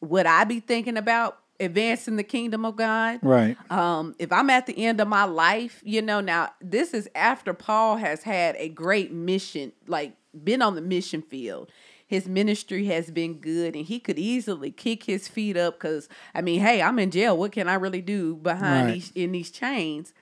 would 0.00 0.26
i 0.26 0.44
be 0.44 0.60
thinking 0.60 0.96
about 0.96 1.38
advancing 1.58 2.16
the 2.16 2.22
kingdom 2.22 2.64
of 2.64 2.76
god 2.76 3.18
Right. 3.22 3.56
um, 3.70 4.14
if 4.18 4.30
I'm 4.30 4.50
at 4.50 4.66
the 4.66 4.84
end 4.84 5.00
of 5.00 5.08
my 5.08 5.24
life, 5.24 5.80
you 5.84 6.02
know, 6.02 6.20
now 6.20 6.50
this 6.60 6.92
is 6.92 7.08
after 7.14 7.54
Paul 7.54 7.96
has 7.96 8.22
had 8.22 8.54
a 8.58 8.68
great 8.68 9.10
mission, 9.10 9.72
like 9.86 10.12
been 10.44 10.60
on 10.60 10.74
the 10.74 10.82
mission 10.82 11.22
field. 11.22 11.70
His 12.06 12.28
ministry 12.28 12.86
has 12.86 13.10
been 13.10 13.34
good, 13.34 13.74
and 13.74 13.84
he 13.86 13.98
could 13.98 14.18
easily 14.18 14.70
kick 14.70 15.04
his 15.04 15.26
feet 15.28 15.56
up 15.56 15.74
because, 15.74 16.08
I 16.34 16.40
mean, 16.40 16.60
hey, 16.60 16.80
I'm 16.80 16.98
in 16.98 17.10
jail. 17.10 17.36
What 17.36 17.52
can 17.52 17.68
I 17.68 17.74
really 17.74 18.00
do 18.00 18.36
behind 18.36 18.86
Right. 18.88 18.94
these 18.94 19.12
in 19.14 19.32
these 19.32 19.50
chains? 19.50 20.12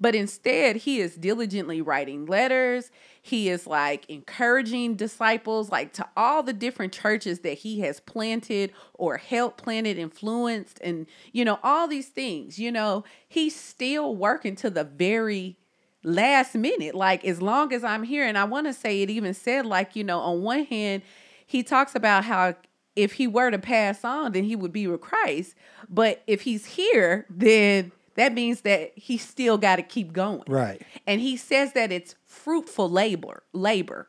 But 0.00 0.14
instead, 0.14 0.76
he 0.76 1.00
is 1.00 1.14
diligently 1.16 1.80
writing 1.80 2.26
letters. 2.26 2.90
He 3.22 3.48
is 3.48 3.66
like 3.66 4.08
encouraging 4.10 4.96
disciples, 4.96 5.70
like 5.70 5.92
to 5.94 6.08
all 6.16 6.42
the 6.42 6.52
different 6.52 6.92
churches 6.92 7.40
that 7.40 7.58
he 7.58 7.80
has 7.80 8.00
planted 8.00 8.72
or 8.94 9.16
helped 9.18 9.58
planted, 9.62 9.96
influenced, 9.98 10.80
and 10.82 11.06
you 11.32 11.44
know, 11.44 11.58
all 11.62 11.86
these 11.88 12.08
things. 12.08 12.58
You 12.58 12.72
know, 12.72 13.04
he's 13.28 13.58
still 13.58 14.14
working 14.14 14.56
to 14.56 14.70
the 14.70 14.84
very 14.84 15.56
last 16.02 16.54
minute. 16.54 16.94
Like, 16.94 17.24
as 17.24 17.40
long 17.40 17.72
as 17.72 17.84
I'm 17.84 18.02
here, 18.02 18.26
and 18.26 18.36
I 18.36 18.44
want 18.44 18.66
to 18.66 18.72
say 18.72 19.02
it 19.02 19.10
even 19.10 19.32
said, 19.34 19.64
like, 19.64 19.96
you 19.96 20.04
know, 20.04 20.18
on 20.18 20.42
one 20.42 20.64
hand, 20.64 21.02
he 21.46 21.62
talks 21.62 21.94
about 21.94 22.24
how 22.24 22.54
if 22.96 23.14
he 23.14 23.26
were 23.26 23.50
to 23.50 23.58
pass 23.58 24.04
on, 24.04 24.32
then 24.32 24.44
he 24.44 24.56
would 24.56 24.72
be 24.72 24.86
with 24.86 25.00
Christ. 25.00 25.54
But 25.88 26.22
if 26.26 26.42
he's 26.42 26.64
here, 26.66 27.26
then 27.28 27.92
that 28.14 28.32
means 28.32 28.60
that 28.62 28.92
he 28.94 29.18
still 29.18 29.58
got 29.58 29.76
to 29.76 29.82
keep 29.82 30.12
going. 30.12 30.44
Right. 30.46 30.82
And 31.06 31.20
he 31.20 31.36
says 31.36 31.72
that 31.72 31.90
it's 31.90 32.14
fruitful 32.26 32.88
labor, 32.88 33.42
labor. 33.52 34.08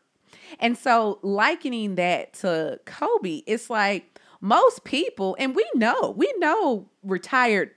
And 0.60 0.78
so 0.78 1.20
likening 1.24 1.96
that 1.96 2.34
to 2.36 2.80
Kobe, 2.86 3.42
it's 3.48 3.70
like 3.70 4.20
most 4.42 4.84
people, 4.84 5.36
and 5.40 5.56
we 5.56 5.68
know, 5.74 6.14
we 6.16 6.32
know 6.38 6.88
retired 7.04 7.72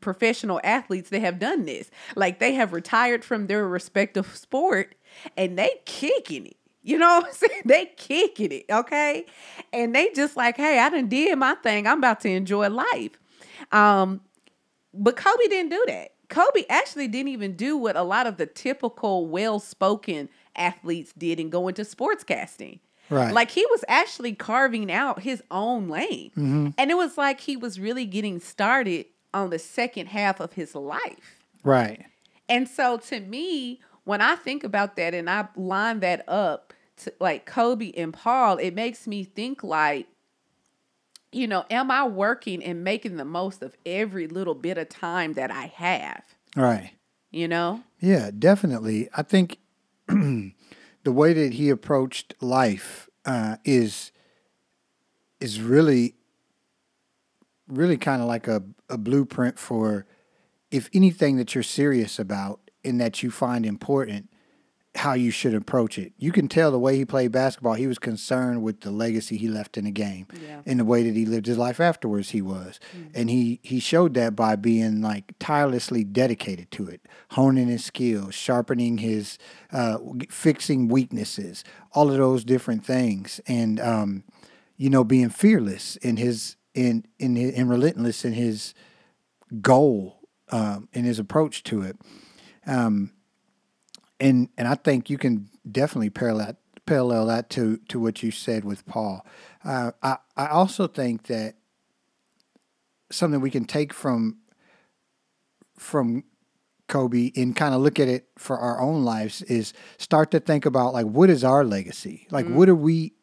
professional 0.00 0.60
athletes 0.62 1.10
that 1.10 1.20
have 1.20 1.38
done 1.38 1.64
this. 1.64 1.90
Like 2.14 2.38
they 2.38 2.54
have 2.54 2.72
retired 2.72 3.24
from 3.24 3.46
their 3.46 3.66
respective 3.66 4.36
sport 4.36 4.94
and 5.36 5.58
they 5.58 5.80
kicking 5.84 6.46
it. 6.46 6.56
You 6.82 6.98
know 6.98 7.18
what 7.18 7.26
I'm 7.26 7.32
saying? 7.32 7.62
They 7.64 7.86
kicking 7.96 8.52
it, 8.52 8.66
okay? 8.70 9.26
And 9.72 9.94
they 9.94 10.10
just 10.10 10.36
like, 10.36 10.56
hey, 10.56 10.78
I 10.78 10.88
done 10.88 11.08
did 11.08 11.38
my 11.38 11.54
thing. 11.56 11.86
I'm 11.86 11.98
about 11.98 12.20
to 12.20 12.28
enjoy 12.28 12.68
life. 12.68 13.18
Um, 13.70 14.20
but 14.92 15.16
Kobe 15.16 15.46
didn't 15.48 15.70
do 15.70 15.84
that. 15.88 16.10
Kobe 16.28 16.64
actually 16.68 17.08
didn't 17.08 17.28
even 17.28 17.56
do 17.56 17.76
what 17.76 17.94
a 17.96 18.02
lot 18.02 18.26
of 18.26 18.38
the 18.38 18.46
typical 18.46 19.26
well-spoken 19.26 20.28
athletes 20.56 21.12
did 21.16 21.38
and 21.38 21.52
go 21.52 21.68
into 21.68 21.82
sportscasting. 21.82 22.80
Right. 23.10 23.32
Like 23.32 23.50
he 23.50 23.66
was 23.70 23.84
actually 23.88 24.32
carving 24.34 24.90
out 24.90 25.20
his 25.20 25.42
own 25.50 25.88
lane. 25.88 26.30
And 26.78 26.90
it 26.90 26.96
was 26.96 27.18
like 27.18 27.40
he 27.40 27.56
was 27.56 27.78
really 27.78 28.06
getting 28.06 28.40
started 28.40 29.06
on 29.34 29.50
the 29.50 29.58
second 29.58 30.06
half 30.06 30.40
of 30.40 30.54
his 30.54 30.74
life. 30.74 31.44
Right. 31.62 32.06
And 32.48 32.66
so 32.66 32.96
to 32.98 33.20
me, 33.20 33.80
when 34.04 34.20
I 34.22 34.36
think 34.36 34.64
about 34.64 34.96
that 34.96 35.14
and 35.14 35.28
I 35.28 35.48
line 35.56 36.00
that 36.00 36.24
up 36.28 36.71
to 37.04 37.12
like 37.20 37.46
Kobe 37.46 37.92
and 37.92 38.12
Paul, 38.12 38.58
it 38.58 38.74
makes 38.74 39.06
me 39.06 39.24
think 39.24 39.62
like, 39.62 40.06
you 41.30 41.46
know, 41.46 41.64
am 41.70 41.90
I 41.90 42.06
working 42.06 42.62
and 42.62 42.84
making 42.84 43.16
the 43.16 43.24
most 43.24 43.62
of 43.62 43.76
every 43.86 44.26
little 44.26 44.54
bit 44.54 44.78
of 44.78 44.88
time 44.88 45.34
that 45.34 45.50
I 45.50 45.66
have? 45.74 46.22
Right. 46.56 46.92
You 47.30 47.48
know? 47.48 47.82
Yeah, 48.00 48.30
definitely. 48.36 49.08
I 49.14 49.22
think 49.22 49.58
the 50.06 50.52
way 51.06 51.32
that 51.32 51.54
he 51.54 51.70
approached 51.70 52.34
life 52.40 53.08
uh, 53.24 53.56
is 53.64 54.12
is 55.40 55.60
really 55.60 56.14
really 57.68 57.96
kind 57.96 58.20
of 58.20 58.28
like 58.28 58.46
a, 58.48 58.62
a 58.88 58.98
blueprint 58.98 59.58
for 59.58 60.06
if 60.70 60.88
anything 60.92 61.36
that 61.36 61.54
you're 61.54 61.62
serious 61.62 62.18
about 62.18 62.70
and 62.84 63.00
that 63.00 63.22
you 63.22 63.30
find 63.30 63.64
important, 63.64 64.28
how 64.94 65.14
you 65.14 65.30
should 65.30 65.54
approach 65.54 65.98
it. 65.98 66.12
You 66.18 66.32
can 66.32 66.48
tell 66.48 66.70
the 66.70 66.78
way 66.78 66.96
he 66.98 67.06
played 67.06 67.32
basketball, 67.32 67.72
he 67.74 67.86
was 67.86 67.98
concerned 67.98 68.62
with 68.62 68.82
the 68.82 68.90
legacy 68.90 69.38
he 69.38 69.48
left 69.48 69.78
in 69.78 69.84
the 69.86 69.90
game 69.90 70.26
Yeah. 70.42 70.60
and 70.66 70.78
the 70.78 70.84
way 70.84 71.02
that 71.02 71.14
he 71.16 71.24
lived 71.24 71.46
his 71.46 71.56
life 71.56 71.80
afterwards 71.80 72.30
he 72.30 72.42
was. 72.42 72.78
And 73.14 73.30
he 73.30 73.58
he 73.62 73.80
showed 73.80 74.12
that 74.14 74.36
by 74.36 74.54
being 74.56 75.00
like 75.00 75.32
tirelessly 75.38 76.04
dedicated 76.04 76.70
to 76.72 76.88
it, 76.88 77.00
honing 77.30 77.68
his 77.68 77.84
skills, 77.84 78.34
sharpening 78.34 78.98
his 78.98 79.38
uh 79.72 79.96
fixing 80.28 80.88
weaknesses, 80.88 81.64
all 81.92 82.10
of 82.10 82.18
those 82.18 82.44
different 82.44 82.84
things 82.84 83.40
and 83.46 83.80
um 83.80 84.24
you 84.76 84.90
know 84.90 85.04
being 85.04 85.30
fearless 85.30 85.96
in 85.96 86.18
his 86.18 86.56
in 86.74 87.06
in 87.18 87.36
and 87.38 87.70
relentless 87.70 88.26
in 88.26 88.34
his 88.34 88.74
goal 89.60 90.20
um 90.50 90.88
in 90.92 91.04
his 91.04 91.18
approach 91.18 91.62
to 91.64 91.80
it. 91.82 91.96
Um 92.66 93.12
and 94.22 94.48
and 94.56 94.68
I 94.68 94.76
think 94.76 95.10
you 95.10 95.18
can 95.18 95.48
definitely 95.70 96.10
parallel 96.10 96.56
parallel 96.86 97.26
that 97.26 97.50
to 97.50 97.78
to 97.88 98.00
what 98.00 98.22
you 98.22 98.30
said 98.30 98.64
with 98.64 98.86
Paul. 98.86 99.26
Uh, 99.64 99.92
I 100.02 100.16
I 100.36 100.46
also 100.46 100.86
think 100.86 101.24
that 101.26 101.56
something 103.10 103.40
we 103.40 103.50
can 103.50 103.64
take 103.64 103.92
from 103.92 104.38
from 105.76 106.24
Kobe 106.88 107.32
and 107.36 107.56
kind 107.56 107.74
of 107.74 107.80
look 107.80 107.98
at 107.98 108.08
it 108.08 108.28
for 108.38 108.58
our 108.58 108.80
own 108.80 109.04
lives 109.04 109.42
is 109.42 109.72
start 109.98 110.30
to 110.30 110.40
think 110.40 110.64
about 110.64 110.94
like 110.94 111.06
what 111.06 111.28
is 111.28 111.42
our 111.44 111.64
legacy? 111.64 112.26
Like 112.30 112.46
what 112.46 112.68
are 112.68 112.74
we 112.74 113.14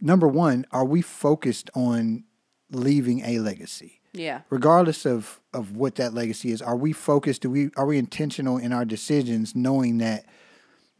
number 0.00 0.28
1, 0.28 0.66
are 0.70 0.84
we 0.84 1.02
focused 1.02 1.70
on 1.74 2.24
leaving 2.70 3.20
a 3.20 3.38
legacy? 3.40 3.99
Yeah. 4.12 4.42
Regardless 4.50 5.06
of 5.06 5.40
of 5.52 5.76
what 5.76 5.96
that 5.96 6.14
legacy 6.14 6.50
is, 6.50 6.62
are 6.62 6.76
we 6.76 6.92
focused 6.92 7.42
do 7.42 7.50
we 7.50 7.70
are 7.76 7.86
we 7.86 7.98
intentional 7.98 8.56
in 8.58 8.72
our 8.72 8.84
decisions 8.84 9.54
knowing 9.54 9.98
that 9.98 10.24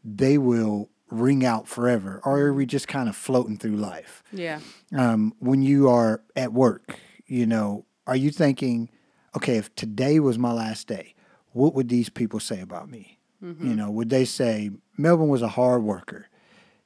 they 0.03 0.37
will 0.37 0.89
ring 1.09 1.45
out 1.45 1.67
forever 1.67 2.21
or 2.23 2.39
are 2.39 2.53
we 2.53 2.65
just 2.65 2.87
kind 2.87 3.09
of 3.09 3.15
floating 3.15 3.57
through 3.57 3.75
life? 3.75 4.23
Yeah. 4.31 4.59
um, 4.95 5.33
when 5.39 5.61
you 5.61 5.89
are 5.89 6.21
at 6.35 6.53
work, 6.53 6.97
you 7.27 7.45
know, 7.45 7.85
are 8.07 8.15
you 8.15 8.31
thinking, 8.31 8.89
okay, 9.35 9.57
if 9.57 9.73
today 9.75 10.19
was 10.19 10.37
my 10.37 10.53
last 10.53 10.87
day, 10.87 11.13
what 11.51 11.73
would 11.75 11.89
these 11.89 12.09
people 12.09 12.39
say 12.39 12.61
about 12.61 12.89
me? 12.89 13.17
You 13.41 13.75
know, 13.75 13.89
would 13.89 14.11
they 14.11 14.25
say 14.25 14.69
Melvin 14.97 15.27
was 15.27 15.41
a 15.41 15.47
hard 15.47 15.81
worker? 15.81 16.27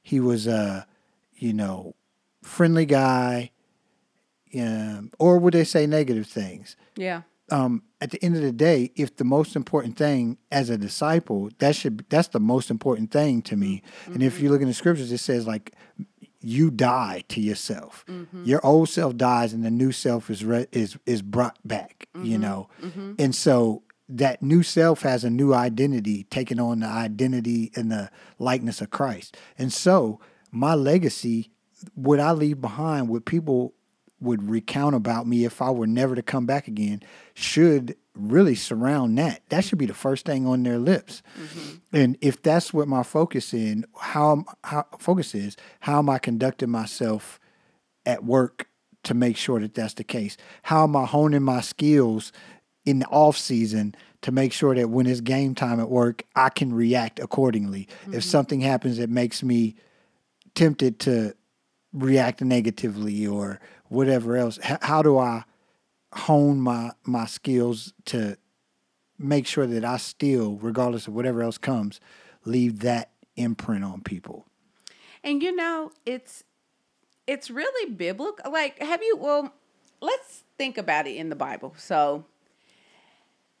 He 0.02 0.20
was 0.20 0.46
a, 0.46 0.86
you 1.36 1.52
know, 1.52 1.94
friendly 2.42 2.86
guy, 2.86 3.50
um, 4.60 5.10
or 5.18 5.38
would 5.38 5.54
they 5.54 5.64
say 5.64 5.86
negative 5.86 6.26
things? 6.26 6.76
Yeah. 6.96 7.22
um, 7.50 7.82
at 8.00 8.10
the 8.10 8.22
end 8.22 8.36
of 8.36 8.42
the 8.42 8.52
day, 8.52 8.90
if 8.96 9.16
the 9.16 9.24
most 9.24 9.56
important 9.56 9.96
thing 9.96 10.36
as 10.52 10.68
a 10.68 10.76
disciple, 10.76 11.48
that 11.58 11.74
should 11.76 12.04
that's 12.08 12.28
the 12.28 12.40
most 12.40 12.70
important 12.70 13.10
thing 13.10 13.40
to 13.42 13.56
me. 13.56 13.82
And 14.06 14.22
if 14.22 14.40
you 14.40 14.50
look 14.50 14.60
in 14.60 14.68
the 14.68 14.74
scriptures, 14.74 15.10
it 15.12 15.18
says 15.18 15.46
like 15.46 15.72
you 16.40 16.70
die 16.70 17.24
to 17.28 17.40
yourself. 17.40 18.04
Your 18.44 18.64
old 18.64 18.88
self 18.88 19.16
dies, 19.16 19.52
and 19.52 19.64
the 19.64 19.70
new 19.70 19.92
self 19.92 20.28
is 20.30 20.44
re- 20.44 20.66
is 20.72 20.96
is 21.06 21.22
brought 21.22 21.56
back. 21.64 22.08
You 22.14 22.38
know, 22.38 22.68
and 23.18 23.34
so 23.34 23.82
that 24.08 24.42
new 24.42 24.62
self 24.62 25.02
has 25.02 25.24
a 25.24 25.30
new 25.30 25.52
identity, 25.54 26.24
taking 26.30 26.60
on 26.60 26.80
the 26.80 26.86
identity 26.86 27.72
and 27.74 27.90
the 27.90 28.10
likeness 28.38 28.80
of 28.80 28.90
Christ. 28.90 29.36
And 29.58 29.72
so 29.72 30.20
my 30.52 30.74
legacy, 30.74 31.50
what 31.94 32.20
I 32.20 32.30
leave 32.32 32.60
behind, 32.60 33.08
what 33.08 33.24
people 33.24 33.74
would 34.20 34.48
recount 34.48 34.94
about 34.94 35.26
me 35.26 35.44
if 35.44 35.60
I 35.60 35.70
were 35.70 35.86
never 35.86 36.14
to 36.14 36.22
come 36.22 36.46
back 36.46 36.68
again 36.68 37.02
should 37.34 37.96
really 38.14 38.54
surround 38.54 39.18
that. 39.18 39.42
That 39.50 39.64
should 39.64 39.78
be 39.78 39.86
the 39.86 39.94
first 39.94 40.24
thing 40.24 40.46
on 40.46 40.62
their 40.62 40.78
lips. 40.78 41.22
Mm-hmm. 41.38 41.96
And 41.96 42.18
if 42.22 42.40
that's 42.40 42.72
what 42.72 42.88
my 42.88 43.02
focus 43.02 43.52
in, 43.52 43.84
how, 43.98 44.44
how 44.64 44.86
focus 44.98 45.34
is, 45.34 45.56
how 45.80 45.98
am 45.98 46.08
I 46.08 46.18
conducting 46.18 46.70
myself 46.70 47.38
at 48.06 48.24
work 48.24 48.68
to 49.04 49.12
make 49.12 49.36
sure 49.36 49.60
that 49.60 49.74
that's 49.74 49.94
the 49.94 50.04
case? 50.04 50.36
How 50.62 50.84
am 50.84 50.96
I 50.96 51.04
honing 51.04 51.42
my 51.42 51.60
skills 51.60 52.32
in 52.86 53.00
the 53.00 53.06
off 53.06 53.36
season 53.36 53.94
to 54.22 54.32
make 54.32 54.52
sure 54.52 54.74
that 54.74 54.88
when 54.88 55.06
it's 55.06 55.20
game 55.20 55.54
time 55.54 55.78
at 55.78 55.90
work, 55.90 56.24
I 56.34 56.48
can 56.48 56.72
react 56.72 57.18
accordingly. 57.18 57.88
If 58.04 58.08
mm-hmm. 58.08 58.20
something 58.20 58.60
happens 58.60 58.96
that 58.96 59.10
makes 59.10 59.42
me 59.42 59.74
tempted 60.54 61.00
to 61.00 61.34
react 61.92 62.40
negatively 62.40 63.26
or 63.26 63.60
whatever 63.88 64.36
else, 64.36 64.58
h- 64.64 64.78
how 64.82 65.02
do 65.02 65.18
I 65.18 65.44
hone 66.12 66.60
my 66.60 66.92
my 67.04 67.26
skills 67.26 67.92
to 68.06 68.36
make 69.18 69.46
sure 69.46 69.66
that 69.66 69.84
I 69.84 69.96
still, 69.96 70.56
regardless 70.56 71.06
of 71.06 71.14
whatever 71.14 71.42
else 71.42 71.58
comes, 71.58 72.00
leave 72.44 72.80
that 72.80 73.10
imprint 73.36 73.84
on 73.84 74.02
people? 74.02 74.46
And 75.22 75.42
you 75.42 75.54
know, 75.54 75.90
it's 76.04 76.44
it's 77.26 77.50
really 77.50 77.92
biblical. 77.92 78.50
Like, 78.50 78.78
have 78.80 79.02
you 79.02 79.16
well, 79.16 79.52
let's 80.00 80.44
think 80.58 80.78
about 80.78 81.06
it 81.06 81.16
in 81.16 81.28
the 81.28 81.36
Bible. 81.36 81.74
So 81.76 82.24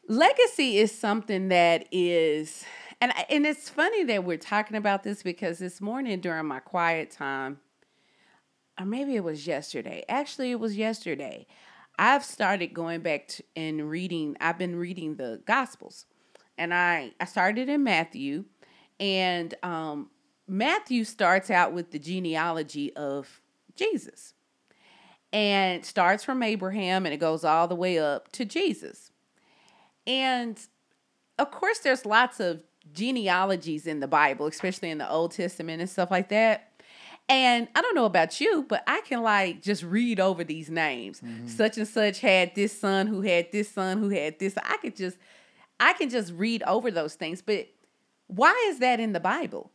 legacy 0.08 0.78
is 0.78 0.96
something 0.96 1.48
that 1.48 1.86
is 1.90 2.64
and 3.00 3.12
and 3.28 3.46
it's 3.46 3.68
funny 3.68 4.04
that 4.04 4.24
we're 4.24 4.38
talking 4.38 4.76
about 4.76 5.02
this 5.02 5.22
because 5.22 5.58
this 5.58 5.80
morning 5.80 6.20
during 6.20 6.46
my 6.46 6.60
quiet 6.60 7.10
time 7.10 7.58
or 8.78 8.86
maybe 8.86 9.16
it 9.16 9.24
was 9.24 9.46
yesterday. 9.46 10.04
Actually, 10.08 10.50
it 10.50 10.60
was 10.60 10.76
yesterday. 10.76 11.46
I've 11.98 12.24
started 12.24 12.74
going 12.74 13.00
back 13.00 13.28
to, 13.28 13.42
and 13.54 13.88
reading. 13.88 14.36
I've 14.40 14.58
been 14.58 14.76
reading 14.76 15.16
the 15.16 15.40
Gospels, 15.46 16.06
and 16.58 16.74
I 16.74 17.12
I 17.20 17.24
started 17.24 17.68
in 17.68 17.84
Matthew, 17.84 18.44
and 19.00 19.54
um, 19.62 20.10
Matthew 20.46 21.04
starts 21.04 21.50
out 21.50 21.72
with 21.72 21.90
the 21.92 21.98
genealogy 21.98 22.94
of 22.94 23.40
Jesus, 23.76 24.34
and 25.32 25.84
starts 25.84 26.22
from 26.22 26.42
Abraham, 26.42 27.06
and 27.06 27.14
it 27.14 27.18
goes 27.18 27.44
all 27.44 27.66
the 27.66 27.74
way 27.74 27.98
up 27.98 28.30
to 28.32 28.44
Jesus, 28.44 29.10
and 30.06 30.60
of 31.38 31.50
course, 31.50 31.78
there's 31.78 32.06
lots 32.06 32.40
of 32.40 32.62
genealogies 32.92 33.86
in 33.86 34.00
the 34.00 34.08
Bible, 34.08 34.46
especially 34.46 34.90
in 34.90 34.98
the 34.98 35.10
Old 35.10 35.32
Testament 35.32 35.80
and 35.80 35.90
stuff 35.90 36.10
like 36.10 36.28
that. 36.28 36.72
And 37.28 37.66
I 37.74 37.82
don't 37.82 37.96
know 37.96 38.04
about 38.04 38.40
you, 38.40 38.64
but 38.68 38.84
I 38.86 39.00
can 39.00 39.22
like 39.22 39.60
just 39.60 39.82
read 39.82 40.20
over 40.20 40.44
these 40.44 40.70
names. 40.70 41.20
Such 41.46 41.76
and 41.76 41.88
such 41.88 42.20
had 42.20 42.54
this 42.54 42.78
son 42.78 43.08
who 43.08 43.22
had 43.22 43.50
this 43.50 43.68
son 43.70 43.98
who 43.98 44.10
had 44.10 44.38
this. 44.38 44.54
I 44.62 44.76
could 44.76 44.94
just 44.94 45.18
I 45.80 45.92
can 45.94 46.08
just 46.08 46.32
read 46.32 46.62
over 46.62 46.90
those 46.90 47.14
things. 47.14 47.42
But 47.42 47.66
why 48.28 48.54
is 48.68 48.78
that 48.78 49.00
in 49.00 49.12
the 49.12 49.20
Bible? 49.20 49.72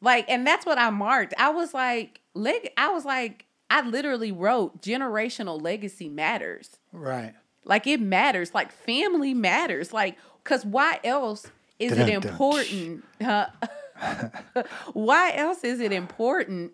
Like, 0.00 0.28
and 0.28 0.46
that's 0.46 0.66
what 0.66 0.78
I 0.78 0.90
marked. 0.90 1.34
I 1.38 1.50
was 1.50 1.72
like, 1.72 2.20
leg 2.34 2.70
I 2.76 2.88
was 2.90 3.04
like, 3.04 3.46
I 3.70 3.82
literally 3.86 4.32
wrote 4.32 4.82
generational 4.82 5.60
legacy 5.62 6.08
matters. 6.08 6.78
Right. 6.92 7.34
Like 7.64 7.86
it 7.86 8.00
matters. 8.00 8.54
Like 8.54 8.72
family 8.72 9.34
matters. 9.34 9.92
Like, 9.92 10.16
cause 10.44 10.64
why 10.64 10.98
else 11.04 11.46
is 11.78 11.92
it 11.92 12.06
Dun-dun-dun. 12.06 12.32
important? 12.32 13.04
Uh, 13.20 13.46
why 14.92 15.32
else 15.34 15.64
is 15.64 15.80
it 15.80 15.92
important 15.92 16.72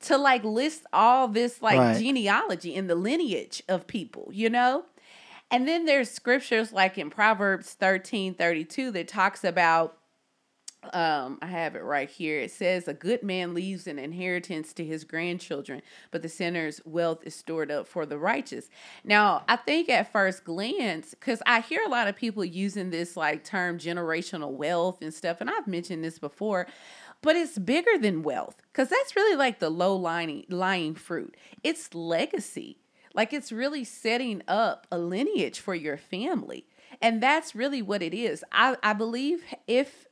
to 0.00 0.16
like 0.18 0.44
list 0.44 0.84
all 0.92 1.28
this 1.28 1.62
like 1.62 1.78
Right. 1.78 1.98
genealogy 1.98 2.74
and 2.74 2.88
the 2.88 2.94
lineage 2.94 3.62
of 3.68 3.86
people, 3.86 4.28
you 4.32 4.50
know? 4.50 4.84
And 5.50 5.66
then 5.66 5.84
there's 5.84 6.10
scriptures 6.10 6.72
like 6.72 6.98
in 6.98 7.08
Proverbs 7.10 7.72
13 7.74 8.34
32 8.34 8.90
that 8.92 9.08
talks 9.08 9.44
about 9.44 9.96
um, 10.92 11.38
I 11.42 11.46
have 11.46 11.74
it 11.74 11.82
right 11.82 12.08
here. 12.08 12.40
It 12.40 12.50
says, 12.50 12.88
A 12.88 12.94
good 12.94 13.22
man 13.22 13.54
leaves 13.54 13.86
an 13.86 13.98
inheritance 13.98 14.72
to 14.74 14.84
his 14.84 15.04
grandchildren, 15.04 15.82
but 16.10 16.22
the 16.22 16.28
sinner's 16.28 16.80
wealth 16.84 17.20
is 17.24 17.34
stored 17.34 17.70
up 17.70 17.86
for 17.86 18.06
the 18.06 18.18
righteous. 18.18 18.68
Now, 19.04 19.44
I 19.48 19.56
think 19.56 19.88
at 19.88 20.12
first 20.12 20.44
glance, 20.44 21.10
because 21.10 21.42
I 21.46 21.60
hear 21.60 21.82
a 21.84 21.88
lot 21.88 22.08
of 22.08 22.16
people 22.16 22.44
using 22.44 22.90
this 22.90 23.16
like 23.16 23.44
term 23.44 23.78
generational 23.78 24.52
wealth 24.52 25.02
and 25.02 25.12
stuff, 25.12 25.40
and 25.40 25.50
I've 25.50 25.66
mentioned 25.66 26.04
this 26.04 26.18
before, 26.18 26.66
but 27.22 27.36
it's 27.36 27.58
bigger 27.58 27.98
than 27.98 28.22
wealth 28.22 28.56
because 28.72 28.88
that's 28.88 29.16
really 29.16 29.36
like 29.36 29.58
the 29.58 29.70
low 29.70 29.96
lying, 29.96 30.44
lying 30.48 30.94
fruit. 30.94 31.36
It's 31.64 31.94
legacy. 31.94 32.78
Like 33.14 33.32
it's 33.32 33.50
really 33.50 33.82
setting 33.82 34.42
up 34.46 34.86
a 34.92 34.98
lineage 34.98 35.58
for 35.58 35.74
your 35.74 35.96
family. 35.96 36.66
And 37.00 37.22
that's 37.22 37.54
really 37.54 37.82
what 37.82 38.02
it 38.02 38.14
is. 38.14 38.44
I, 38.52 38.76
I 38.82 38.92
believe 38.92 39.42
if 39.66 40.06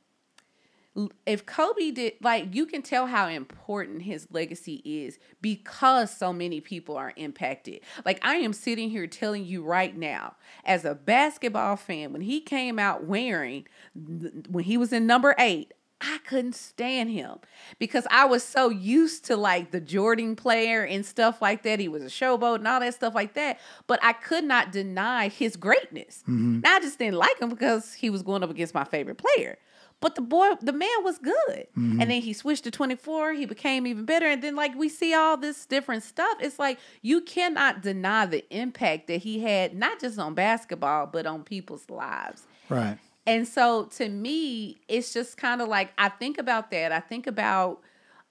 if 1.25 1.45
Kobe 1.45 1.91
did 1.91 2.13
like 2.21 2.53
you 2.53 2.65
can 2.65 2.81
tell 2.81 3.07
how 3.07 3.27
important 3.27 4.03
his 4.03 4.27
legacy 4.31 4.81
is 4.85 5.19
because 5.41 6.15
so 6.15 6.31
many 6.31 6.61
people 6.61 6.97
are 6.97 7.13
impacted. 7.15 7.81
Like 8.05 8.23
I 8.25 8.35
am 8.35 8.53
sitting 8.53 8.89
here 8.89 9.07
telling 9.07 9.45
you 9.45 9.63
right 9.63 9.95
now 9.95 10.35
as 10.63 10.85
a 10.85 10.95
basketball 10.95 11.75
fan 11.75 12.13
when 12.13 12.21
he 12.21 12.39
came 12.39 12.79
out 12.79 13.05
wearing 13.05 13.67
when 13.93 14.63
he 14.63 14.77
was 14.77 14.93
in 14.93 15.05
number 15.05 15.35
8 15.37 15.73
I 16.01 16.19
couldn't 16.27 16.55
stand 16.55 17.09
him 17.09 17.39
because 17.79 18.05
I 18.11 18.25
was 18.25 18.43
so 18.43 18.69
used 18.69 19.25
to 19.25 19.37
like 19.37 19.71
the 19.71 19.79
Jordan 19.79 20.35
player 20.35 20.83
and 20.83 21.05
stuff 21.05 21.41
like 21.41 21.63
that. 21.63 21.79
He 21.79 21.87
was 21.87 22.03
a 22.03 22.07
showboat 22.07 22.55
and 22.55 22.67
all 22.67 22.81
that 22.81 22.93
stuff 22.93 23.15
like 23.15 23.33
that. 23.35 23.59
But 23.87 23.99
I 24.03 24.11
could 24.13 24.43
not 24.43 24.71
deny 24.71 25.29
his 25.29 25.55
greatness. 25.55 26.21
Mm-hmm. 26.23 26.59
Now, 26.59 26.75
I 26.75 26.79
just 26.81 26.99
didn't 26.99 27.15
like 27.15 27.39
him 27.39 27.49
because 27.49 27.93
he 27.93 28.09
was 28.09 28.23
going 28.23 28.43
up 28.43 28.49
against 28.49 28.73
my 28.73 28.83
favorite 28.83 29.17
player. 29.17 29.57
But 30.01 30.15
the 30.15 30.21
boy, 30.21 30.51
the 30.61 30.73
man 30.73 31.03
was 31.03 31.17
good. 31.17 31.67
And 32.01 32.11
then 32.11 32.21
he 32.21 32.33
switched 32.33 32.65
to 32.65 32.71
24. 32.71 33.33
He 33.33 33.45
became 33.45 33.87
even 33.87 34.05
better. 34.05 34.27
And 34.27 34.41
then, 34.43 34.55
like, 34.55 34.75
we 34.75 34.89
see 34.89 35.13
all 35.13 35.37
this 35.37 35.65
different 35.65 36.03
stuff. 36.03 36.37
It's 36.39 36.59
like 36.59 36.79
you 37.01 37.21
cannot 37.21 37.81
deny 37.81 38.25
the 38.25 38.45
impact 38.55 39.07
that 39.07 39.21
he 39.21 39.39
had, 39.39 39.73
not 39.73 39.99
just 39.99 40.19
on 40.19 40.33
basketball, 40.35 41.07
but 41.07 41.25
on 41.25 41.43
people's 41.43 41.89
lives. 41.89 42.43
Right. 42.69 42.99
And 43.25 43.47
so 43.47 43.85
to 43.85 44.07
me, 44.07 44.77
it's 44.87 45.13
just 45.13 45.37
kind 45.37 45.61
of 45.61 45.67
like 45.67 45.93
I 45.97 46.09
think 46.09 46.37
about 46.37 46.71
that. 46.71 46.91
I 46.91 46.99
think 46.99 47.27
about 47.27 47.81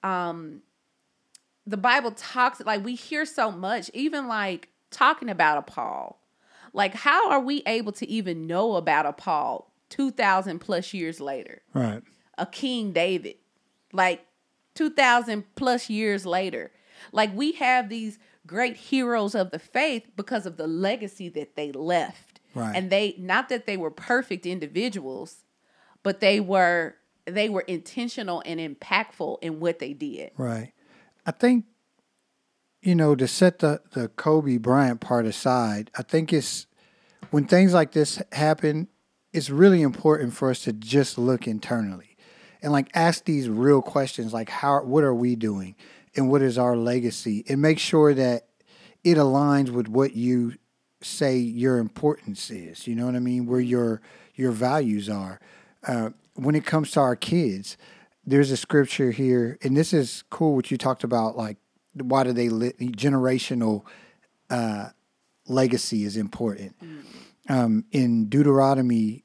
um 0.03 0.61
the 1.67 1.77
Bible 1.77 2.11
talks 2.11 2.61
like 2.61 2.85
we 2.85 2.95
hear 2.95 3.25
so 3.25 3.51
much, 3.51 3.89
even 3.93 4.27
like 4.27 4.69
talking 4.91 5.29
about 5.29 5.57
a 5.57 5.61
Paul. 5.63 6.21
Like 6.73 6.93
how 6.93 7.29
are 7.31 7.39
we 7.39 7.63
able 7.65 7.91
to 7.93 8.07
even 8.07 8.47
know 8.47 8.75
about 8.75 9.05
a 9.05 9.13
Paul 9.13 9.71
2000 9.89 10.59
plus 10.59 10.93
years 10.93 11.19
later? 11.19 11.61
Right. 11.73 12.01
A 12.37 12.45
King 12.45 12.91
David. 12.91 13.35
Like 13.93 14.25
2000 14.75 15.43
plus 15.55 15.89
years 15.89 16.25
later. 16.25 16.71
Like 17.11 17.35
we 17.35 17.53
have 17.53 17.89
these 17.89 18.19
great 18.45 18.77
heroes 18.77 19.35
of 19.35 19.51
the 19.51 19.59
faith 19.59 20.03
because 20.15 20.45
of 20.45 20.57
the 20.57 20.67
legacy 20.67 21.29
that 21.29 21.55
they 21.55 21.71
left. 21.71 22.39
Right. 22.53 22.75
And 22.75 22.89
they 22.89 23.15
not 23.17 23.49
that 23.49 23.65
they 23.65 23.77
were 23.77 23.91
perfect 23.91 24.45
individuals, 24.45 25.43
but 26.03 26.19
they 26.19 26.39
were 26.39 26.95
they 27.25 27.49
were 27.49 27.61
intentional 27.61 28.41
and 28.45 28.59
impactful 28.59 29.37
in 29.41 29.59
what 29.59 29.79
they 29.79 29.93
did. 29.93 30.31
Right. 30.37 30.73
I 31.25 31.31
think, 31.31 31.65
you 32.81 32.95
know, 32.95 33.15
to 33.15 33.27
set 33.27 33.59
the, 33.59 33.81
the 33.91 34.09
Kobe 34.09 34.57
Bryant 34.57 35.01
part 35.01 35.25
aside, 35.25 35.89
I 35.97 36.03
think 36.03 36.31
it's 36.31 36.67
when 37.31 37.45
things 37.45 37.73
like 37.73 37.93
this 37.93 38.21
happen, 38.31 38.87
it's 39.35 39.49
really 39.49 39.81
important 39.81 40.33
for 40.33 40.49
us 40.49 40.61
to 40.61 40.71
just 40.71 41.17
look 41.17 41.45
internally 41.45 42.15
and 42.61 42.71
like 42.71 42.87
ask 42.93 43.25
these 43.25 43.49
real 43.49 43.81
questions 43.81 44.31
like 44.31 44.49
how 44.49 44.81
what 44.81 45.03
are 45.03 45.13
we 45.13 45.35
doing 45.35 45.75
and 46.15 46.29
what 46.31 46.41
is 46.41 46.57
our 46.57 46.77
legacy 46.77 47.43
and 47.49 47.61
make 47.61 47.77
sure 47.77 48.13
that 48.13 48.47
it 49.03 49.17
aligns 49.17 49.69
with 49.69 49.89
what 49.89 50.15
you 50.15 50.53
say 51.01 51.37
your 51.37 51.79
importance 51.79 52.49
is. 52.49 52.87
You 52.87 52.95
know 52.95 53.05
what 53.05 53.15
I 53.15 53.19
mean? 53.19 53.45
Where 53.45 53.59
your 53.59 54.01
your 54.35 54.51
values 54.51 55.09
are. 55.09 55.41
Uh, 55.85 56.11
when 56.35 56.55
it 56.55 56.65
comes 56.65 56.91
to 56.91 57.01
our 57.01 57.17
kids, 57.17 57.75
there's 58.25 58.51
a 58.51 58.57
scripture 58.57 59.11
here, 59.11 59.57
and 59.61 59.75
this 59.75 59.91
is 59.93 60.23
cool. 60.29 60.55
What 60.55 60.71
you 60.71 60.77
talked 60.77 61.03
about, 61.03 61.35
like 61.35 61.57
why 61.93 62.23
do 62.23 62.31
they 62.31 62.47
li- 62.47 62.73
generational 62.79 63.83
uh, 64.49 64.89
legacy 65.45 66.05
is 66.05 66.15
important. 66.15 66.75
Um, 67.47 67.85
in 67.91 68.27
Deuteronomy 68.27 69.24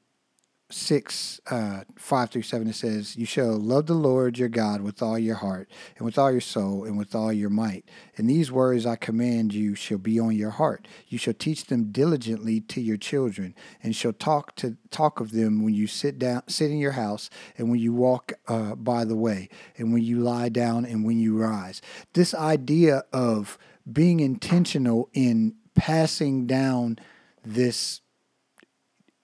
6, 0.71 1.41
uh, 1.49 1.83
5 1.97 2.29
through 2.29 2.41
7, 2.41 2.67
it 2.67 2.73
says, 2.73 3.15
You 3.15 3.25
shall 3.25 3.57
love 3.57 3.85
the 3.85 3.93
Lord 3.93 4.37
your 4.37 4.49
God 4.49 4.81
with 4.81 5.01
all 5.01 5.19
your 5.19 5.35
heart, 5.35 5.69
and 5.97 6.05
with 6.05 6.17
all 6.17 6.31
your 6.31 6.41
soul, 6.41 6.83
and 6.85 6.97
with 6.97 7.13
all 7.13 7.31
your 7.31 7.49
might. 7.49 7.85
And 8.17 8.29
these 8.29 8.51
words 8.51 8.85
I 8.85 8.95
command 8.95 9.53
you 9.53 9.75
shall 9.75 9.97
be 9.97 10.19
on 10.19 10.35
your 10.35 10.51
heart. 10.51 10.87
You 11.07 11.17
shall 11.17 11.33
teach 11.33 11.65
them 11.65 11.91
diligently 11.91 12.61
to 12.61 12.81
your 12.81 12.97
children, 12.97 13.55
and 13.83 13.95
shall 13.95 14.13
talk 14.13 14.55
to 14.57 14.77
talk 14.89 15.19
of 15.19 15.31
them 15.31 15.63
when 15.63 15.73
you 15.73 15.87
sit 15.87 16.19
down, 16.19 16.43
sit 16.47 16.71
in 16.71 16.77
your 16.77 16.93
house, 16.93 17.29
and 17.57 17.69
when 17.69 17.79
you 17.79 17.93
walk 17.93 18.33
uh, 18.47 18.75
by 18.75 19.05
the 19.05 19.15
way, 19.15 19.49
and 19.77 19.93
when 19.93 20.03
you 20.03 20.19
lie 20.19 20.49
down, 20.49 20.85
and 20.85 21.05
when 21.05 21.19
you 21.19 21.37
rise. 21.37 21.81
This 22.13 22.33
idea 22.33 23.03
of 23.13 23.57
being 23.91 24.19
intentional 24.19 25.09
in 25.13 25.55
passing 25.75 26.45
down 26.45 26.99
this 27.43 28.01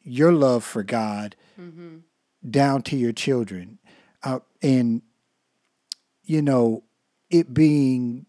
your 0.07 0.31
love 0.31 0.63
for 0.63 0.83
God 0.83 1.35
down 2.49 2.81
to 2.83 2.95
your 2.95 3.11
children, 3.11 3.79
uh, 4.23 4.39
and 4.61 5.01
you 6.23 6.41
know 6.41 6.83
it 7.29 7.53
being, 7.53 8.25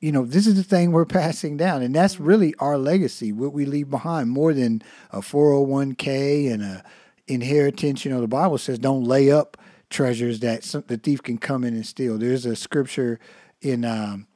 you 0.00 0.12
know, 0.12 0.24
this 0.24 0.46
is 0.46 0.56
the 0.56 0.62
thing 0.62 0.92
we're 0.92 1.04
passing 1.20 1.56
down, 1.56 1.82
and 1.82 1.94
that's 1.94 2.18
really 2.18 2.54
our 2.58 2.78
legacy, 2.78 3.32
what 3.32 3.52
we 3.52 3.66
leave 3.66 3.90
behind, 3.90 4.30
more 4.30 4.54
than 4.54 4.82
a 5.10 5.20
four 5.20 5.52
hundred 5.52 5.68
one 5.68 5.94
k 5.94 6.46
and 6.48 6.62
a 6.62 6.84
inheritance. 7.26 8.04
You 8.04 8.10
know, 8.10 8.20
the 8.20 8.28
Bible 8.28 8.58
says, 8.58 8.78
"Don't 8.78 9.04
lay 9.04 9.30
up 9.30 9.56
treasures 9.90 10.40
that 10.40 10.64
some, 10.64 10.84
the 10.86 10.96
thief 10.96 11.22
can 11.22 11.38
come 11.38 11.64
in 11.64 11.74
and 11.74 11.86
steal." 11.86 12.16
There's 12.16 12.46
a 12.46 12.56
scripture 12.56 13.20
in 13.60 13.84
um, 13.84 14.26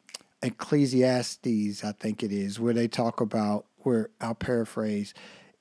Ecclesiastes, 0.43 1.83
I 1.83 1.93
think 1.93 2.23
it 2.23 2.31
is, 2.31 2.61
where 2.61 2.75
they 2.75 2.89
talk 2.89 3.21
about 3.21 3.65
where 3.79 4.11
I'll 4.21 4.35
paraphrase. 4.35 5.15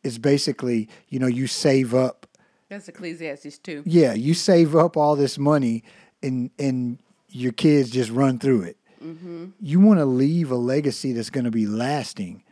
It's 0.03 0.17
basically, 0.17 0.89
you 1.09 1.19
know, 1.19 1.27
you 1.27 1.47
save 1.47 1.93
up 1.93 2.27
That's 2.69 2.87
Ecclesiastes 2.87 3.57
two. 3.59 3.83
yeah, 3.85 4.13
you 4.13 4.33
save 4.33 4.75
up 4.75 4.97
all 4.97 5.15
this 5.15 5.37
money 5.37 5.83
and 6.21 6.49
and 6.59 6.99
your 7.29 7.51
kids 7.51 7.89
just 7.89 8.11
run 8.11 8.39
through 8.39 8.63
it. 8.63 8.77
Mm-hmm. 9.03 9.47
You 9.59 9.79
want 9.79 9.99
to 9.99 10.05
leave 10.05 10.51
a 10.51 10.55
legacy 10.55 11.13
that's 11.13 11.29
going 11.29 11.45
to 11.45 11.51
be 11.51 11.65
lasting. 11.65 12.43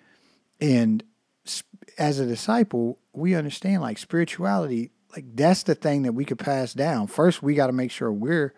And 0.59 1.03
as 1.97 2.19
a 2.19 2.25
disciple, 2.25 2.97
we 3.13 3.35
understand 3.35 3.81
like 3.81 3.97
spirituality, 3.97 4.91
like 5.15 5.25
that's 5.35 5.63
the 5.63 5.75
thing 5.75 6.03
that 6.03 6.13
we 6.13 6.25
could 6.25 6.39
pass 6.39 6.73
down. 6.73 7.07
First, 7.07 7.41
we 7.43 7.53
got 7.53 7.67
to 7.67 7.73
make 7.73 7.91
sure 7.91 8.11
we're 8.11 8.53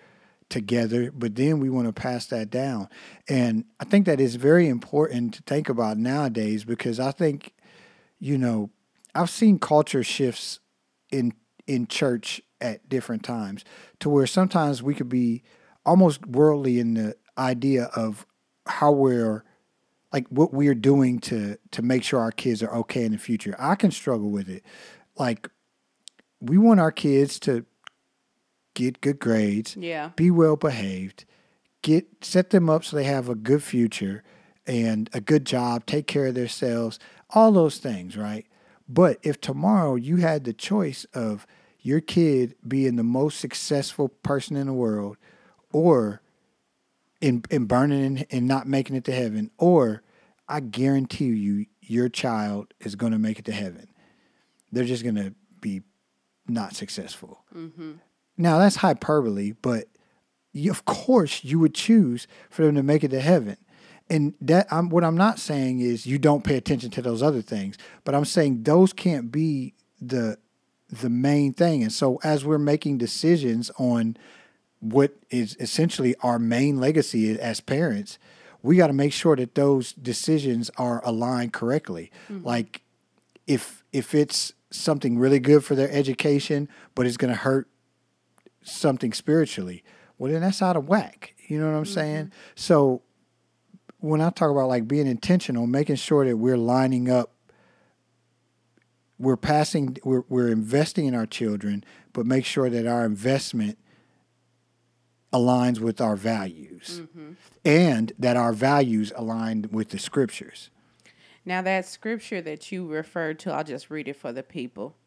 together, 0.49 1.11
but 1.11 1.35
then 1.35 1.59
we 1.59 1.69
want 1.69 1.87
to 1.87 1.93
pass 1.93 2.25
that 2.27 2.49
down. 2.49 2.87
And 3.27 3.65
I 3.79 3.85
think 3.85 4.05
that 4.05 4.19
is 4.19 4.35
very 4.35 4.67
important 4.67 5.33
to 5.35 5.43
think 5.43 5.69
about 5.69 5.97
nowadays 5.97 6.63
because 6.63 6.99
I 6.99 7.11
think, 7.11 7.53
you 8.19 8.37
know, 8.37 8.69
I've 9.15 9.29
seen 9.29 9.59
culture 9.59 10.03
shifts 10.03 10.59
in 11.11 11.33
in 11.67 11.87
church 11.87 12.41
at 12.59 12.87
different 12.89 13.23
times 13.23 13.63
to 13.99 14.09
where 14.09 14.27
sometimes 14.27 14.81
we 14.83 14.93
could 14.95 15.09
be 15.09 15.43
almost 15.85 16.25
worldly 16.25 16.79
in 16.79 16.93
the 16.95 17.15
idea 17.37 17.85
of 17.95 18.25
how 18.65 18.91
we're 18.91 19.43
like 20.11 20.27
what 20.29 20.53
we're 20.53 20.75
doing 20.75 21.19
to 21.19 21.57
to 21.71 21.81
make 21.81 22.03
sure 22.03 22.19
our 22.19 22.31
kids 22.31 22.61
are 22.63 22.73
okay 22.75 23.03
in 23.03 23.11
the 23.11 23.17
future. 23.17 23.55
I 23.59 23.75
can 23.75 23.91
struggle 23.91 24.29
with 24.29 24.49
it. 24.49 24.63
Like 25.17 25.49
we 26.39 26.57
want 26.57 26.79
our 26.79 26.91
kids 26.91 27.39
to 27.39 27.65
get 28.73 29.01
good 29.01 29.19
grades, 29.19 29.75
Yeah. 29.77 30.09
be 30.15 30.31
well 30.31 30.55
behaved, 30.55 31.25
get 31.81 32.07
set 32.23 32.49
them 32.49 32.69
up 32.69 32.83
so 32.83 32.95
they 32.95 33.03
have 33.03 33.29
a 33.29 33.35
good 33.35 33.61
future 33.61 34.23
and 34.65 35.09
a 35.13 35.21
good 35.21 35.45
job, 35.45 35.85
take 35.85 36.07
care 36.07 36.27
of 36.27 36.35
themselves, 36.35 36.97
all 37.29 37.51
those 37.51 37.77
things, 37.77 38.17
right? 38.17 38.45
But 38.87 39.19
if 39.23 39.39
tomorrow 39.39 39.95
you 39.95 40.17
had 40.17 40.43
the 40.43 40.53
choice 40.53 41.05
of 41.13 41.47
your 41.79 42.01
kid 42.01 42.55
being 42.67 42.95
the 42.95 43.03
most 43.03 43.39
successful 43.39 44.09
person 44.09 44.55
in 44.55 44.67
the 44.67 44.73
world 44.73 45.17
or 45.71 46.21
in, 47.21 47.43
in 47.49 47.65
burning 47.65 48.03
and, 48.03 48.25
and 48.29 48.47
not 48.47 48.67
making 48.67 48.95
it 48.95 49.05
to 49.05 49.11
heaven, 49.11 49.51
or 49.57 50.01
I 50.47 50.59
guarantee 50.59 51.25
you 51.25 51.65
your 51.81 52.09
child 52.09 52.73
is 52.79 52.95
going 52.95 53.11
to 53.13 53.19
make 53.19 53.39
it 53.39 53.45
to 53.45 53.51
heaven. 53.51 53.87
They're 54.71 54.83
just 54.83 55.03
going 55.03 55.15
to 55.15 55.33
be 55.61 55.81
not 56.47 56.75
successful. 56.75 57.43
Mm-hmm. 57.55 57.93
Now 58.37 58.57
that's 58.59 58.77
hyperbole, 58.77 59.53
but 59.61 59.87
you, 60.51 60.71
of 60.71 60.85
course 60.85 61.43
you 61.43 61.59
would 61.59 61.73
choose 61.73 62.27
for 62.49 62.65
them 62.65 62.75
to 62.75 62.83
make 62.83 63.03
it 63.03 63.09
to 63.09 63.21
heaven. 63.21 63.57
And 64.13 64.35
that 64.41 64.67
I'm 64.71 64.89
what 64.89 65.03
I'm 65.03 65.17
not 65.17 65.39
saying 65.39 65.79
is 65.79 66.05
you 66.05 66.19
don't 66.19 66.43
pay 66.43 66.55
attention 66.55 66.91
to 66.91 67.01
those 67.01 67.23
other 67.23 67.41
things, 67.41 67.79
but 68.03 68.13
I'm 68.13 68.25
saying 68.25 68.61
those 68.61 68.93
can't 68.93 69.31
be 69.31 69.73
the 69.99 70.37
the 70.87 71.09
main 71.09 71.51
thing. 71.51 71.81
And 71.81 71.91
so 71.91 72.19
as 72.23 72.45
we're 72.45 72.59
making 72.59 72.99
decisions 72.99 73.71
on 73.79 74.15
what 74.79 75.15
is 75.31 75.57
essentially 75.59 76.13
our 76.21 76.37
main 76.37 76.79
legacy 76.79 77.39
as 77.39 77.59
parents, 77.59 78.19
we 78.61 78.75
got 78.75 78.87
to 78.87 78.93
make 78.93 79.13
sure 79.13 79.35
that 79.35 79.55
those 79.55 79.93
decisions 79.93 80.69
are 80.77 81.03
aligned 81.03 81.51
correctly. 81.51 82.11
Mm-hmm. 82.29 82.45
Like 82.45 82.81
if 83.47 83.83
if 83.91 84.13
it's 84.13 84.53
something 84.69 85.17
really 85.17 85.39
good 85.39 85.65
for 85.65 85.73
their 85.73 85.89
education, 85.89 86.69
but 86.93 87.07
it's 87.07 87.17
going 87.17 87.33
to 87.33 87.39
hurt 87.39 87.67
something 88.61 89.11
spiritually, 89.11 89.83
well 90.19 90.31
then 90.31 90.41
that's 90.41 90.61
out 90.61 90.75
of 90.75 90.87
whack. 90.87 91.33
You 91.47 91.59
know 91.59 91.71
what 91.71 91.77
I'm 91.77 91.83
mm-hmm. 91.83 91.93
saying? 91.93 92.31
So 92.53 93.01
when 94.03 94.19
I 94.19 94.31
talk 94.31 94.51
about 94.51 94.67
like 94.67 94.85
being 94.85 95.07
intentional, 95.07 95.65
making 95.65 95.95
sure 95.95 96.25
that 96.25 96.35
we're 96.35 96.57
lining 96.57 97.09
up, 97.09 97.31
we're 99.17 99.37
passing, 99.37 99.97
we're 100.03 100.23
we're 100.27 100.49
investing 100.49 101.05
in 101.05 101.15
our 101.15 101.25
children, 101.25 101.85
but 102.11 102.25
make 102.25 102.43
sure 102.43 102.69
that 102.69 102.85
our 102.85 103.05
investment 103.05 103.77
aligns 105.31 105.79
with 105.79 106.01
our 106.01 106.17
values, 106.17 107.01
mm-hmm. 107.01 107.31
and 107.63 108.11
that 108.19 108.35
our 108.35 108.51
values 108.51 109.13
align 109.15 109.69
with 109.71 109.89
the 109.89 109.99
scriptures. 109.99 110.69
Now, 111.45 111.61
that 111.61 111.85
scripture 111.85 112.41
that 112.41 112.73
you 112.73 112.85
referred 112.85 113.39
to, 113.39 113.53
I'll 113.53 113.63
just 113.63 113.89
read 113.89 114.09
it 114.09 114.17
for 114.17 114.33
the 114.33 114.43
people. 114.43 114.97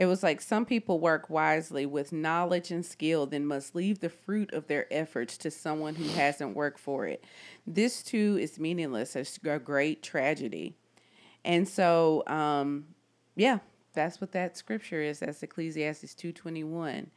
It 0.00 0.06
was 0.06 0.22
like 0.22 0.40
some 0.40 0.64
people 0.64 0.98
work 0.98 1.28
wisely 1.28 1.84
with 1.84 2.10
knowledge 2.10 2.70
and 2.70 2.86
skill, 2.86 3.26
then 3.26 3.44
must 3.44 3.74
leave 3.74 4.00
the 4.00 4.08
fruit 4.08 4.50
of 4.54 4.66
their 4.66 4.86
efforts 4.90 5.36
to 5.36 5.50
someone 5.50 5.94
who 5.96 6.08
hasn't 6.08 6.56
worked 6.56 6.80
for 6.80 7.06
it. 7.06 7.22
This 7.66 8.02
too 8.02 8.38
is 8.40 8.58
meaningless, 8.58 9.14
it's 9.14 9.38
a 9.44 9.58
great 9.58 10.02
tragedy. 10.02 10.74
And 11.44 11.68
so, 11.68 12.22
um, 12.28 12.86
yeah, 13.36 13.58
that's 13.92 14.22
what 14.22 14.32
that 14.32 14.56
scripture 14.56 15.02
is. 15.02 15.18
That's 15.18 15.42
Ecclesiastes 15.42 16.14
2.21. 16.14 17.08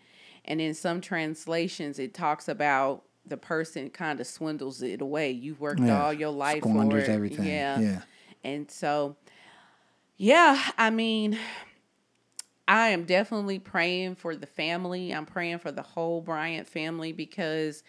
And 0.43 0.59
in 0.59 0.73
some 0.73 0.99
translations, 0.99 1.99
it 1.99 2.13
talks 2.13 2.49
about 2.49 3.03
the 3.25 3.37
person 3.37 3.91
kind 3.91 4.19
of 4.19 4.27
swindles 4.27 4.81
it 4.81 4.99
away. 4.99 5.31
You've 5.31 5.61
worked 5.61 5.79
Yeah, 5.79 6.03
all 6.03 6.11
your 6.11 6.31
life 6.31 6.63
for 6.63 6.97
it. 6.97 7.07
everything. 7.07 7.45
Yeah. 7.47 7.79
Yeah. 7.79 8.01
And 8.43 8.69
so, 8.69 9.15
yeah, 10.17 10.61
I 10.77 10.89
mean, 10.89 11.39
I 12.73 12.89
am 12.89 13.03
definitely 13.05 13.59
praying 13.59 14.15
for 14.15 14.35
the 14.35 14.47
family. 14.47 15.13
I'm 15.13 15.27
praying 15.27 15.59
for 15.59 15.71
the 15.71 15.83
whole 15.83 16.21
Bryant 16.21 16.67
family 16.67 17.11
because 17.13 17.83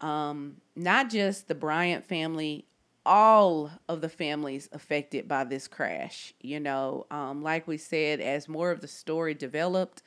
um, 0.00 0.58
not 0.76 1.10
just 1.10 1.48
the 1.48 1.54
Bryant 1.56 2.04
family, 2.04 2.66
all 3.04 3.72
of 3.88 4.00
the 4.02 4.08
families 4.08 4.68
affected 4.72 5.26
by 5.26 5.44
this 5.44 5.66
crash. 5.66 6.32
You 6.40 6.60
know, 6.60 7.06
um, 7.10 7.42
like 7.42 7.66
we 7.66 7.76
said, 7.76 8.20
as 8.20 8.48
more 8.48 8.70
of 8.70 8.82
the 8.82 8.88
story 8.88 9.34
developed, 9.34 10.02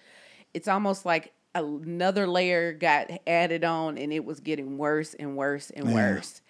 it's 0.53 0.69
almost 0.69 1.05
like 1.05 1.33
another 1.53 2.27
layer 2.27 2.73
got 2.73 3.11
added 3.27 3.65
on 3.65 3.97
and 3.97 4.13
it 4.13 4.25
was 4.25 4.39
getting 4.39 4.77
worse 4.77 5.15
and 5.15 5.35
worse 5.35 5.69
and 5.71 5.87
Yeah. 5.89 5.93
worse. 5.93 6.41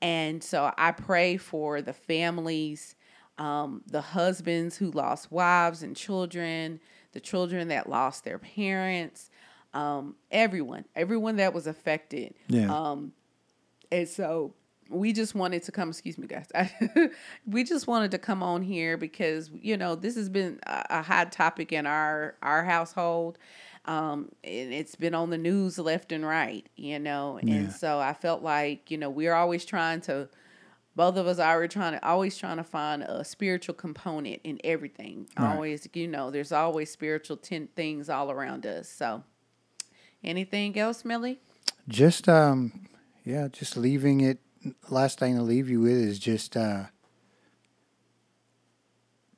And 0.00 0.42
so 0.42 0.72
I 0.78 0.92
pray 0.92 1.36
for 1.36 1.82
the 1.82 1.92
families, 1.92 2.94
um, 3.38 3.82
the 3.86 4.00
husbands 4.00 4.76
who 4.76 4.90
lost 4.90 5.32
wives 5.32 5.82
and 5.82 5.96
children, 5.96 6.80
the 7.12 7.20
children 7.20 7.68
that 7.68 7.88
lost 7.88 8.24
their 8.24 8.38
parents, 8.38 9.30
um, 9.74 10.14
everyone, 10.30 10.84
everyone 10.94 11.36
that 11.36 11.54
was 11.54 11.66
affected. 11.66 12.34
Yeah. 12.48 12.74
Um, 12.74 13.12
and 13.90 14.08
so 14.08 14.54
we 14.90 15.12
just 15.12 15.34
wanted 15.34 15.62
to 15.64 15.72
come, 15.72 15.90
excuse 15.90 16.18
me, 16.18 16.26
guys. 16.26 16.48
we 17.46 17.64
just 17.64 17.86
wanted 17.86 18.10
to 18.12 18.18
come 18.18 18.42
on 18.42 18.62
here 18.62 18.96
because, 18.96 19.50
you 19.52 19.76
know, 19.76 19.94
this 19.94 20.16
has 20.16 20.28
been 20.28 20.58
a, 20.66 20.84
a 20.90 21.02
hot 21.02 21.32
topic 21.32 21.72
in 21.72 21.86
our, 21.86 22.36
our 22.42 22.64
household. 22.64 23.38
Um, 23.84 24.30
and 24.44 24.72
it's 24.72 24.94
been 24.94 25.14
on 25.14 25.30
the 25.30 25.38
news 25.38 25.78
left 25.78 26.12
and 26.12 26.26
right, 26.26 26.66
you 26.76 26.98
know. 26.98 27.40
Yeah. 27.42 27.54
And 27.54 27.72
so 27.72 27.98
I 27.98 28.12
felt 28.12 28.42
like, 28.42 28.90
you 28.90 28.98
know, 28.98 29.10
we're 29.10 29.34
always 29.34 29.64
trying 29.64 30.00
to, 30.02 30.28
both 30.98 31.16
of 31.16 31.28
us 31.28 31.38
are 31.38 31.68
trying 31.68 31.92
to, 31.92 32.04
always 32.04 32.36
trying 32.36 32.56
to 32.56 32.64
find 32.64 33.04
a 33.04 33.24
spiritual 33.24 33.72
component 33.76 34.40
in 34.42 34.58
everything. 34.64 35.28
Right. 35.38 35.54
Always, 35.54 35.88
you 35.94 36.08
know, 36.08 36.32
there's 36.32 36.50
always 36.50 36.90
spiritual 36.90 37.36
ten 37.36 37.68
things 37.68 38.10
all 38.10 38.32
around 38.32 38.66
us. 38.66 38.88
So, 38.88 39.22
anything 40.24 40.76
else, 40.76 41.04
Millie? 41.04 41.38
Just 41.86 42.28
um, 42.28 42.88
yeah, 43.24 43.46
just 43.46 43.76
leaving 43.76 44.22
it. 44.22 44.40
Last 44.88 45.20
thing 45.20 45.36
to 45.36 45.42
leave 45.42 45.70
you 45.70 45.82
with 45.82 45.92
is 45.92 46.18
just 46.18 46.56
uh, 46.56 46.86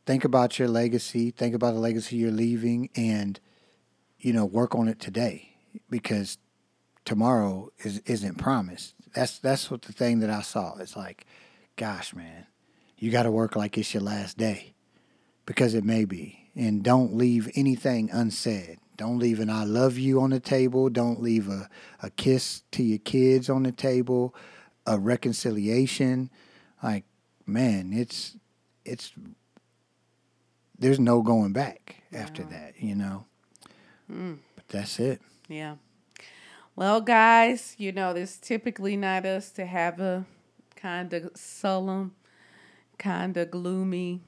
think 0.06 0.24
about 0.24 0.58
your 0.58 0.68
legacy. 0.68 1.30
Think 1.30 1.54
about 1.54 1.74
the 1.74 1.80
legacy 1.80 2.16
you're 2.16 2.30
leaving, 2.30 2.88
and 2.96 3.38
you 4.18 4.32
know, 4.32 4.46
work 4.46 4.74
on 4.74 4.88
it 4.88 4.98
today 4.98 5.56
because 5.90 6.38
tomorrow 7.04 7.70
is 7.80 7.98
isn't 8.06 8.38
promised. 8.38 8.94
That's 9.14 9.38
that's 9.38 9.70
what 9.70 9.82
the 9.82 9.92
thing 9.92 10.20
that 10.20 10.30
I 10.30 10.40
saw. 10.40 10.78
It's 10.78 10.96
like, 10.96 11.26
gosh, 11.76 12.14
man, 12.14 12.46
you 12.98 13.10
got 13.10 13.24
to 13.24 13.30
work 13.30 13.56
like 13.56 13.78
it's 13.78 13.94
your 13.94 14.02
last 14.02 14.36
day 14.36 14.74
because 15.46 15.74
it 15.74 15.84
may 15.84 16.04
be, 16.04 16.50
and 16.54 16.82
don't 16.82 17.14
leave 17.14 17.50
anything 17.54 18.10
unsaid. 18.10 18.78
Don't 18.96 19.18
leave 19.18 19.40
an 19.40 19.48
I 19.48 19.64
love 19.64 19.96
you 19.96 20.20
on 20.20 20.28
the 20.28 20.40
table. 20.40 20.90
Don't 20.90 21.22
leave 21.22 21.48
a, 21.48 21.70
a 22.02 22.10
kiss 22.10 22.64
to 22.72 22.82
your 22.82 22.98
kids 22.98 23.48
on 23.48 23.62
the 23.62 23.72
table, 23.72 24.34
a 24.86 24.98
reconciliation. 24.98 26.28
Like, 26.82 27.04
man, 27.46 27.94
it's 27.94 28.36
it's 28.84 29.12
there's 30.78 31.00
no 31.00 31.22
going 31.22 31.54
back 31.54 32.02
after 32.12 32.42
that, 32.44 32.74
you 32.78 32.94
know. 32.94 33.24
Mm. 34.12 34.38
But 34.56 34.68
that's 34.68 35.00
it. 35.00 35.22
Yeah. 35.48 35.76
Well, 36.76 37.00
guys, 37.00 37.74
you 37.78 37.92
know, 37.92 38.12
this 38.12 38.38
typically 38.38 38.96
not 38.96 39.24
us 39.24 39.50
to 39.52 39.66
have 39.66 40.00
a 40.00 40.24
kind 40.80 41.12
of 41.12 41.30
solemn, 41.34 42.14
kind 42.98 43.36
of 43.36 43.50
gloomy 43.50 44.20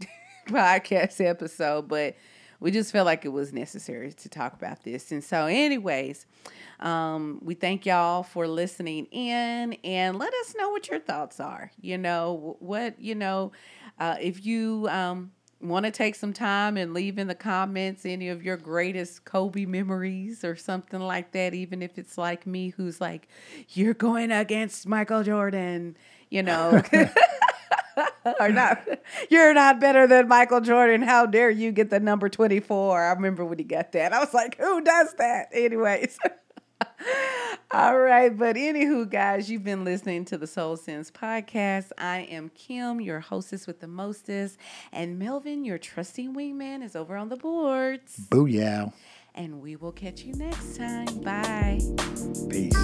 podcast 0.48 1.24
episode, 1.24 1.88
but 1.88 2.16
we 2.60 2.70
just 2.70 2.90
felt 2.90 3.06
like 3.06 3.24
it 3.24 3.28
was 3.28 3.52
necessary 3.52 4.12
to 4.12 4.28
talk 4.28 4.52
about 4.54 4.82
this. 4.82 5.12
And 5.12 5.22
so, 5.22 5.46
anyways, 5.46 6.26
um, 6.80 7.40
we 7.42 7.54
thank 7.54 7.86
y'all 7.86 8.22
for 8.22 8.48
listening 8.48 9.06
in 9.06 9.74
and 9.84 10.18
let 10.18 10.32
us 10.34 10.54
know 10.56 10.70
what 10.70 10.88
your 10.88 10.98
thoughts 10.98 11.38
are. 11.38 11.70
You 11.80 11.98
know, 11.98 12.56
what, 12.58 13.00
you 13.00 13.14
know, 13.14 13.52
uh, 13.98 14.16
if 14.20 14.44
you 14.44 14.88
um, 14.90 15.32
want 15.60 15.84
to 15.86 15.90
take 15.90 16.14
some 16.14 16.32
time 16.32 16.76
and 16.76 16.94
leave 16.94 17.18
in 17.18 17.26
the 17.26 17.34
comments 17.34 18.06
any 18.06 18.28
of 18.28 18.42
your 18.42 18.56
greatest 18.56 19.24
Kobe 19.24 19.64
memories 19.64 20.44
or 20.44 20.54
something 20.54 21.00
like 21.00 21.32
that, 21.32 21.54
even 21.54 21.82
if 21.82 21.98
it's 21.98 22.16
like 22.16 22.46
me 22.46 22.70
who's 22.70 23.00
like, 23.00 23.28
you're 23.70 23.94
going 23.94 24.30
against 24.30 24.86
Michael 24.86 25.22
Jordan, 25.22 25.96
you 26.30 26.42
know. 26.42 26.82
or 28.40 28.48
not 28.50 28.86
you're 29.30 29.54
not 29.54 29.80
better 29.80 30.06
than 30.06 30.28
Michael 30.28 30.60
Jordan. 30.60 31.02
How 31.02 31.26
dare 31.26 31.50
you 31.50 31.72
get 31.72 31.90
the 31.90 32.00
number 32.00 32.28
24? 32.28 33.04
I 33.04 33.12
remember 33.12 33.44
when 33.44 33.58
he 33.58 33.64
got 33.64 33.92
that. 33.92 34.12
I 34.12 34.20
was 34.20 34.32
like, 34.32 34.56
who 34.58 34.80
does 34.82 35.14
that? 35.14 35.48
Anyways. 35.52 36.18
All 37.70 37.98
right, 37.98 38.34
but 38.34 38.56
anywho, 38.56 39.10
guys, 39.10 39.50
you've 39.50 39.62
been 39.62 39.84
listening 39.84 40.24
to 40.26 40.38
the 40.38 40.46
Soul 40.46 40.78
Sense 40.78 41.10
podcast. 41.10 41.90
I 41.98 42.20
am 42.20 42.50
Kim, 42.54 42.98
your 42.98 43.20
hostess 43.20 43.66
with 43.66 43.80
the 43.80 43.86
mostest, 43.86 44.56
and 44.90 45.18
Melvin, 45.18 45.66
your 45.66 45.76
trusting 45.76 46.34
wingman, 46.34 46.82
is 46.82 46.96
over 46.96 47.14
on 47.14 47.28
the 47.28 47.36
boards. 47.36 48.26
Booyah. 48.30 48.94
And 49.34 49.60
we 49.60 49.76
will 49.76 49.92
catch 49.92 50.22
you 50.22 50.32
next 50.32 50.78
time. 50.78 51.04
Bye. 51.18 51.80
Peace. 52.48 52.74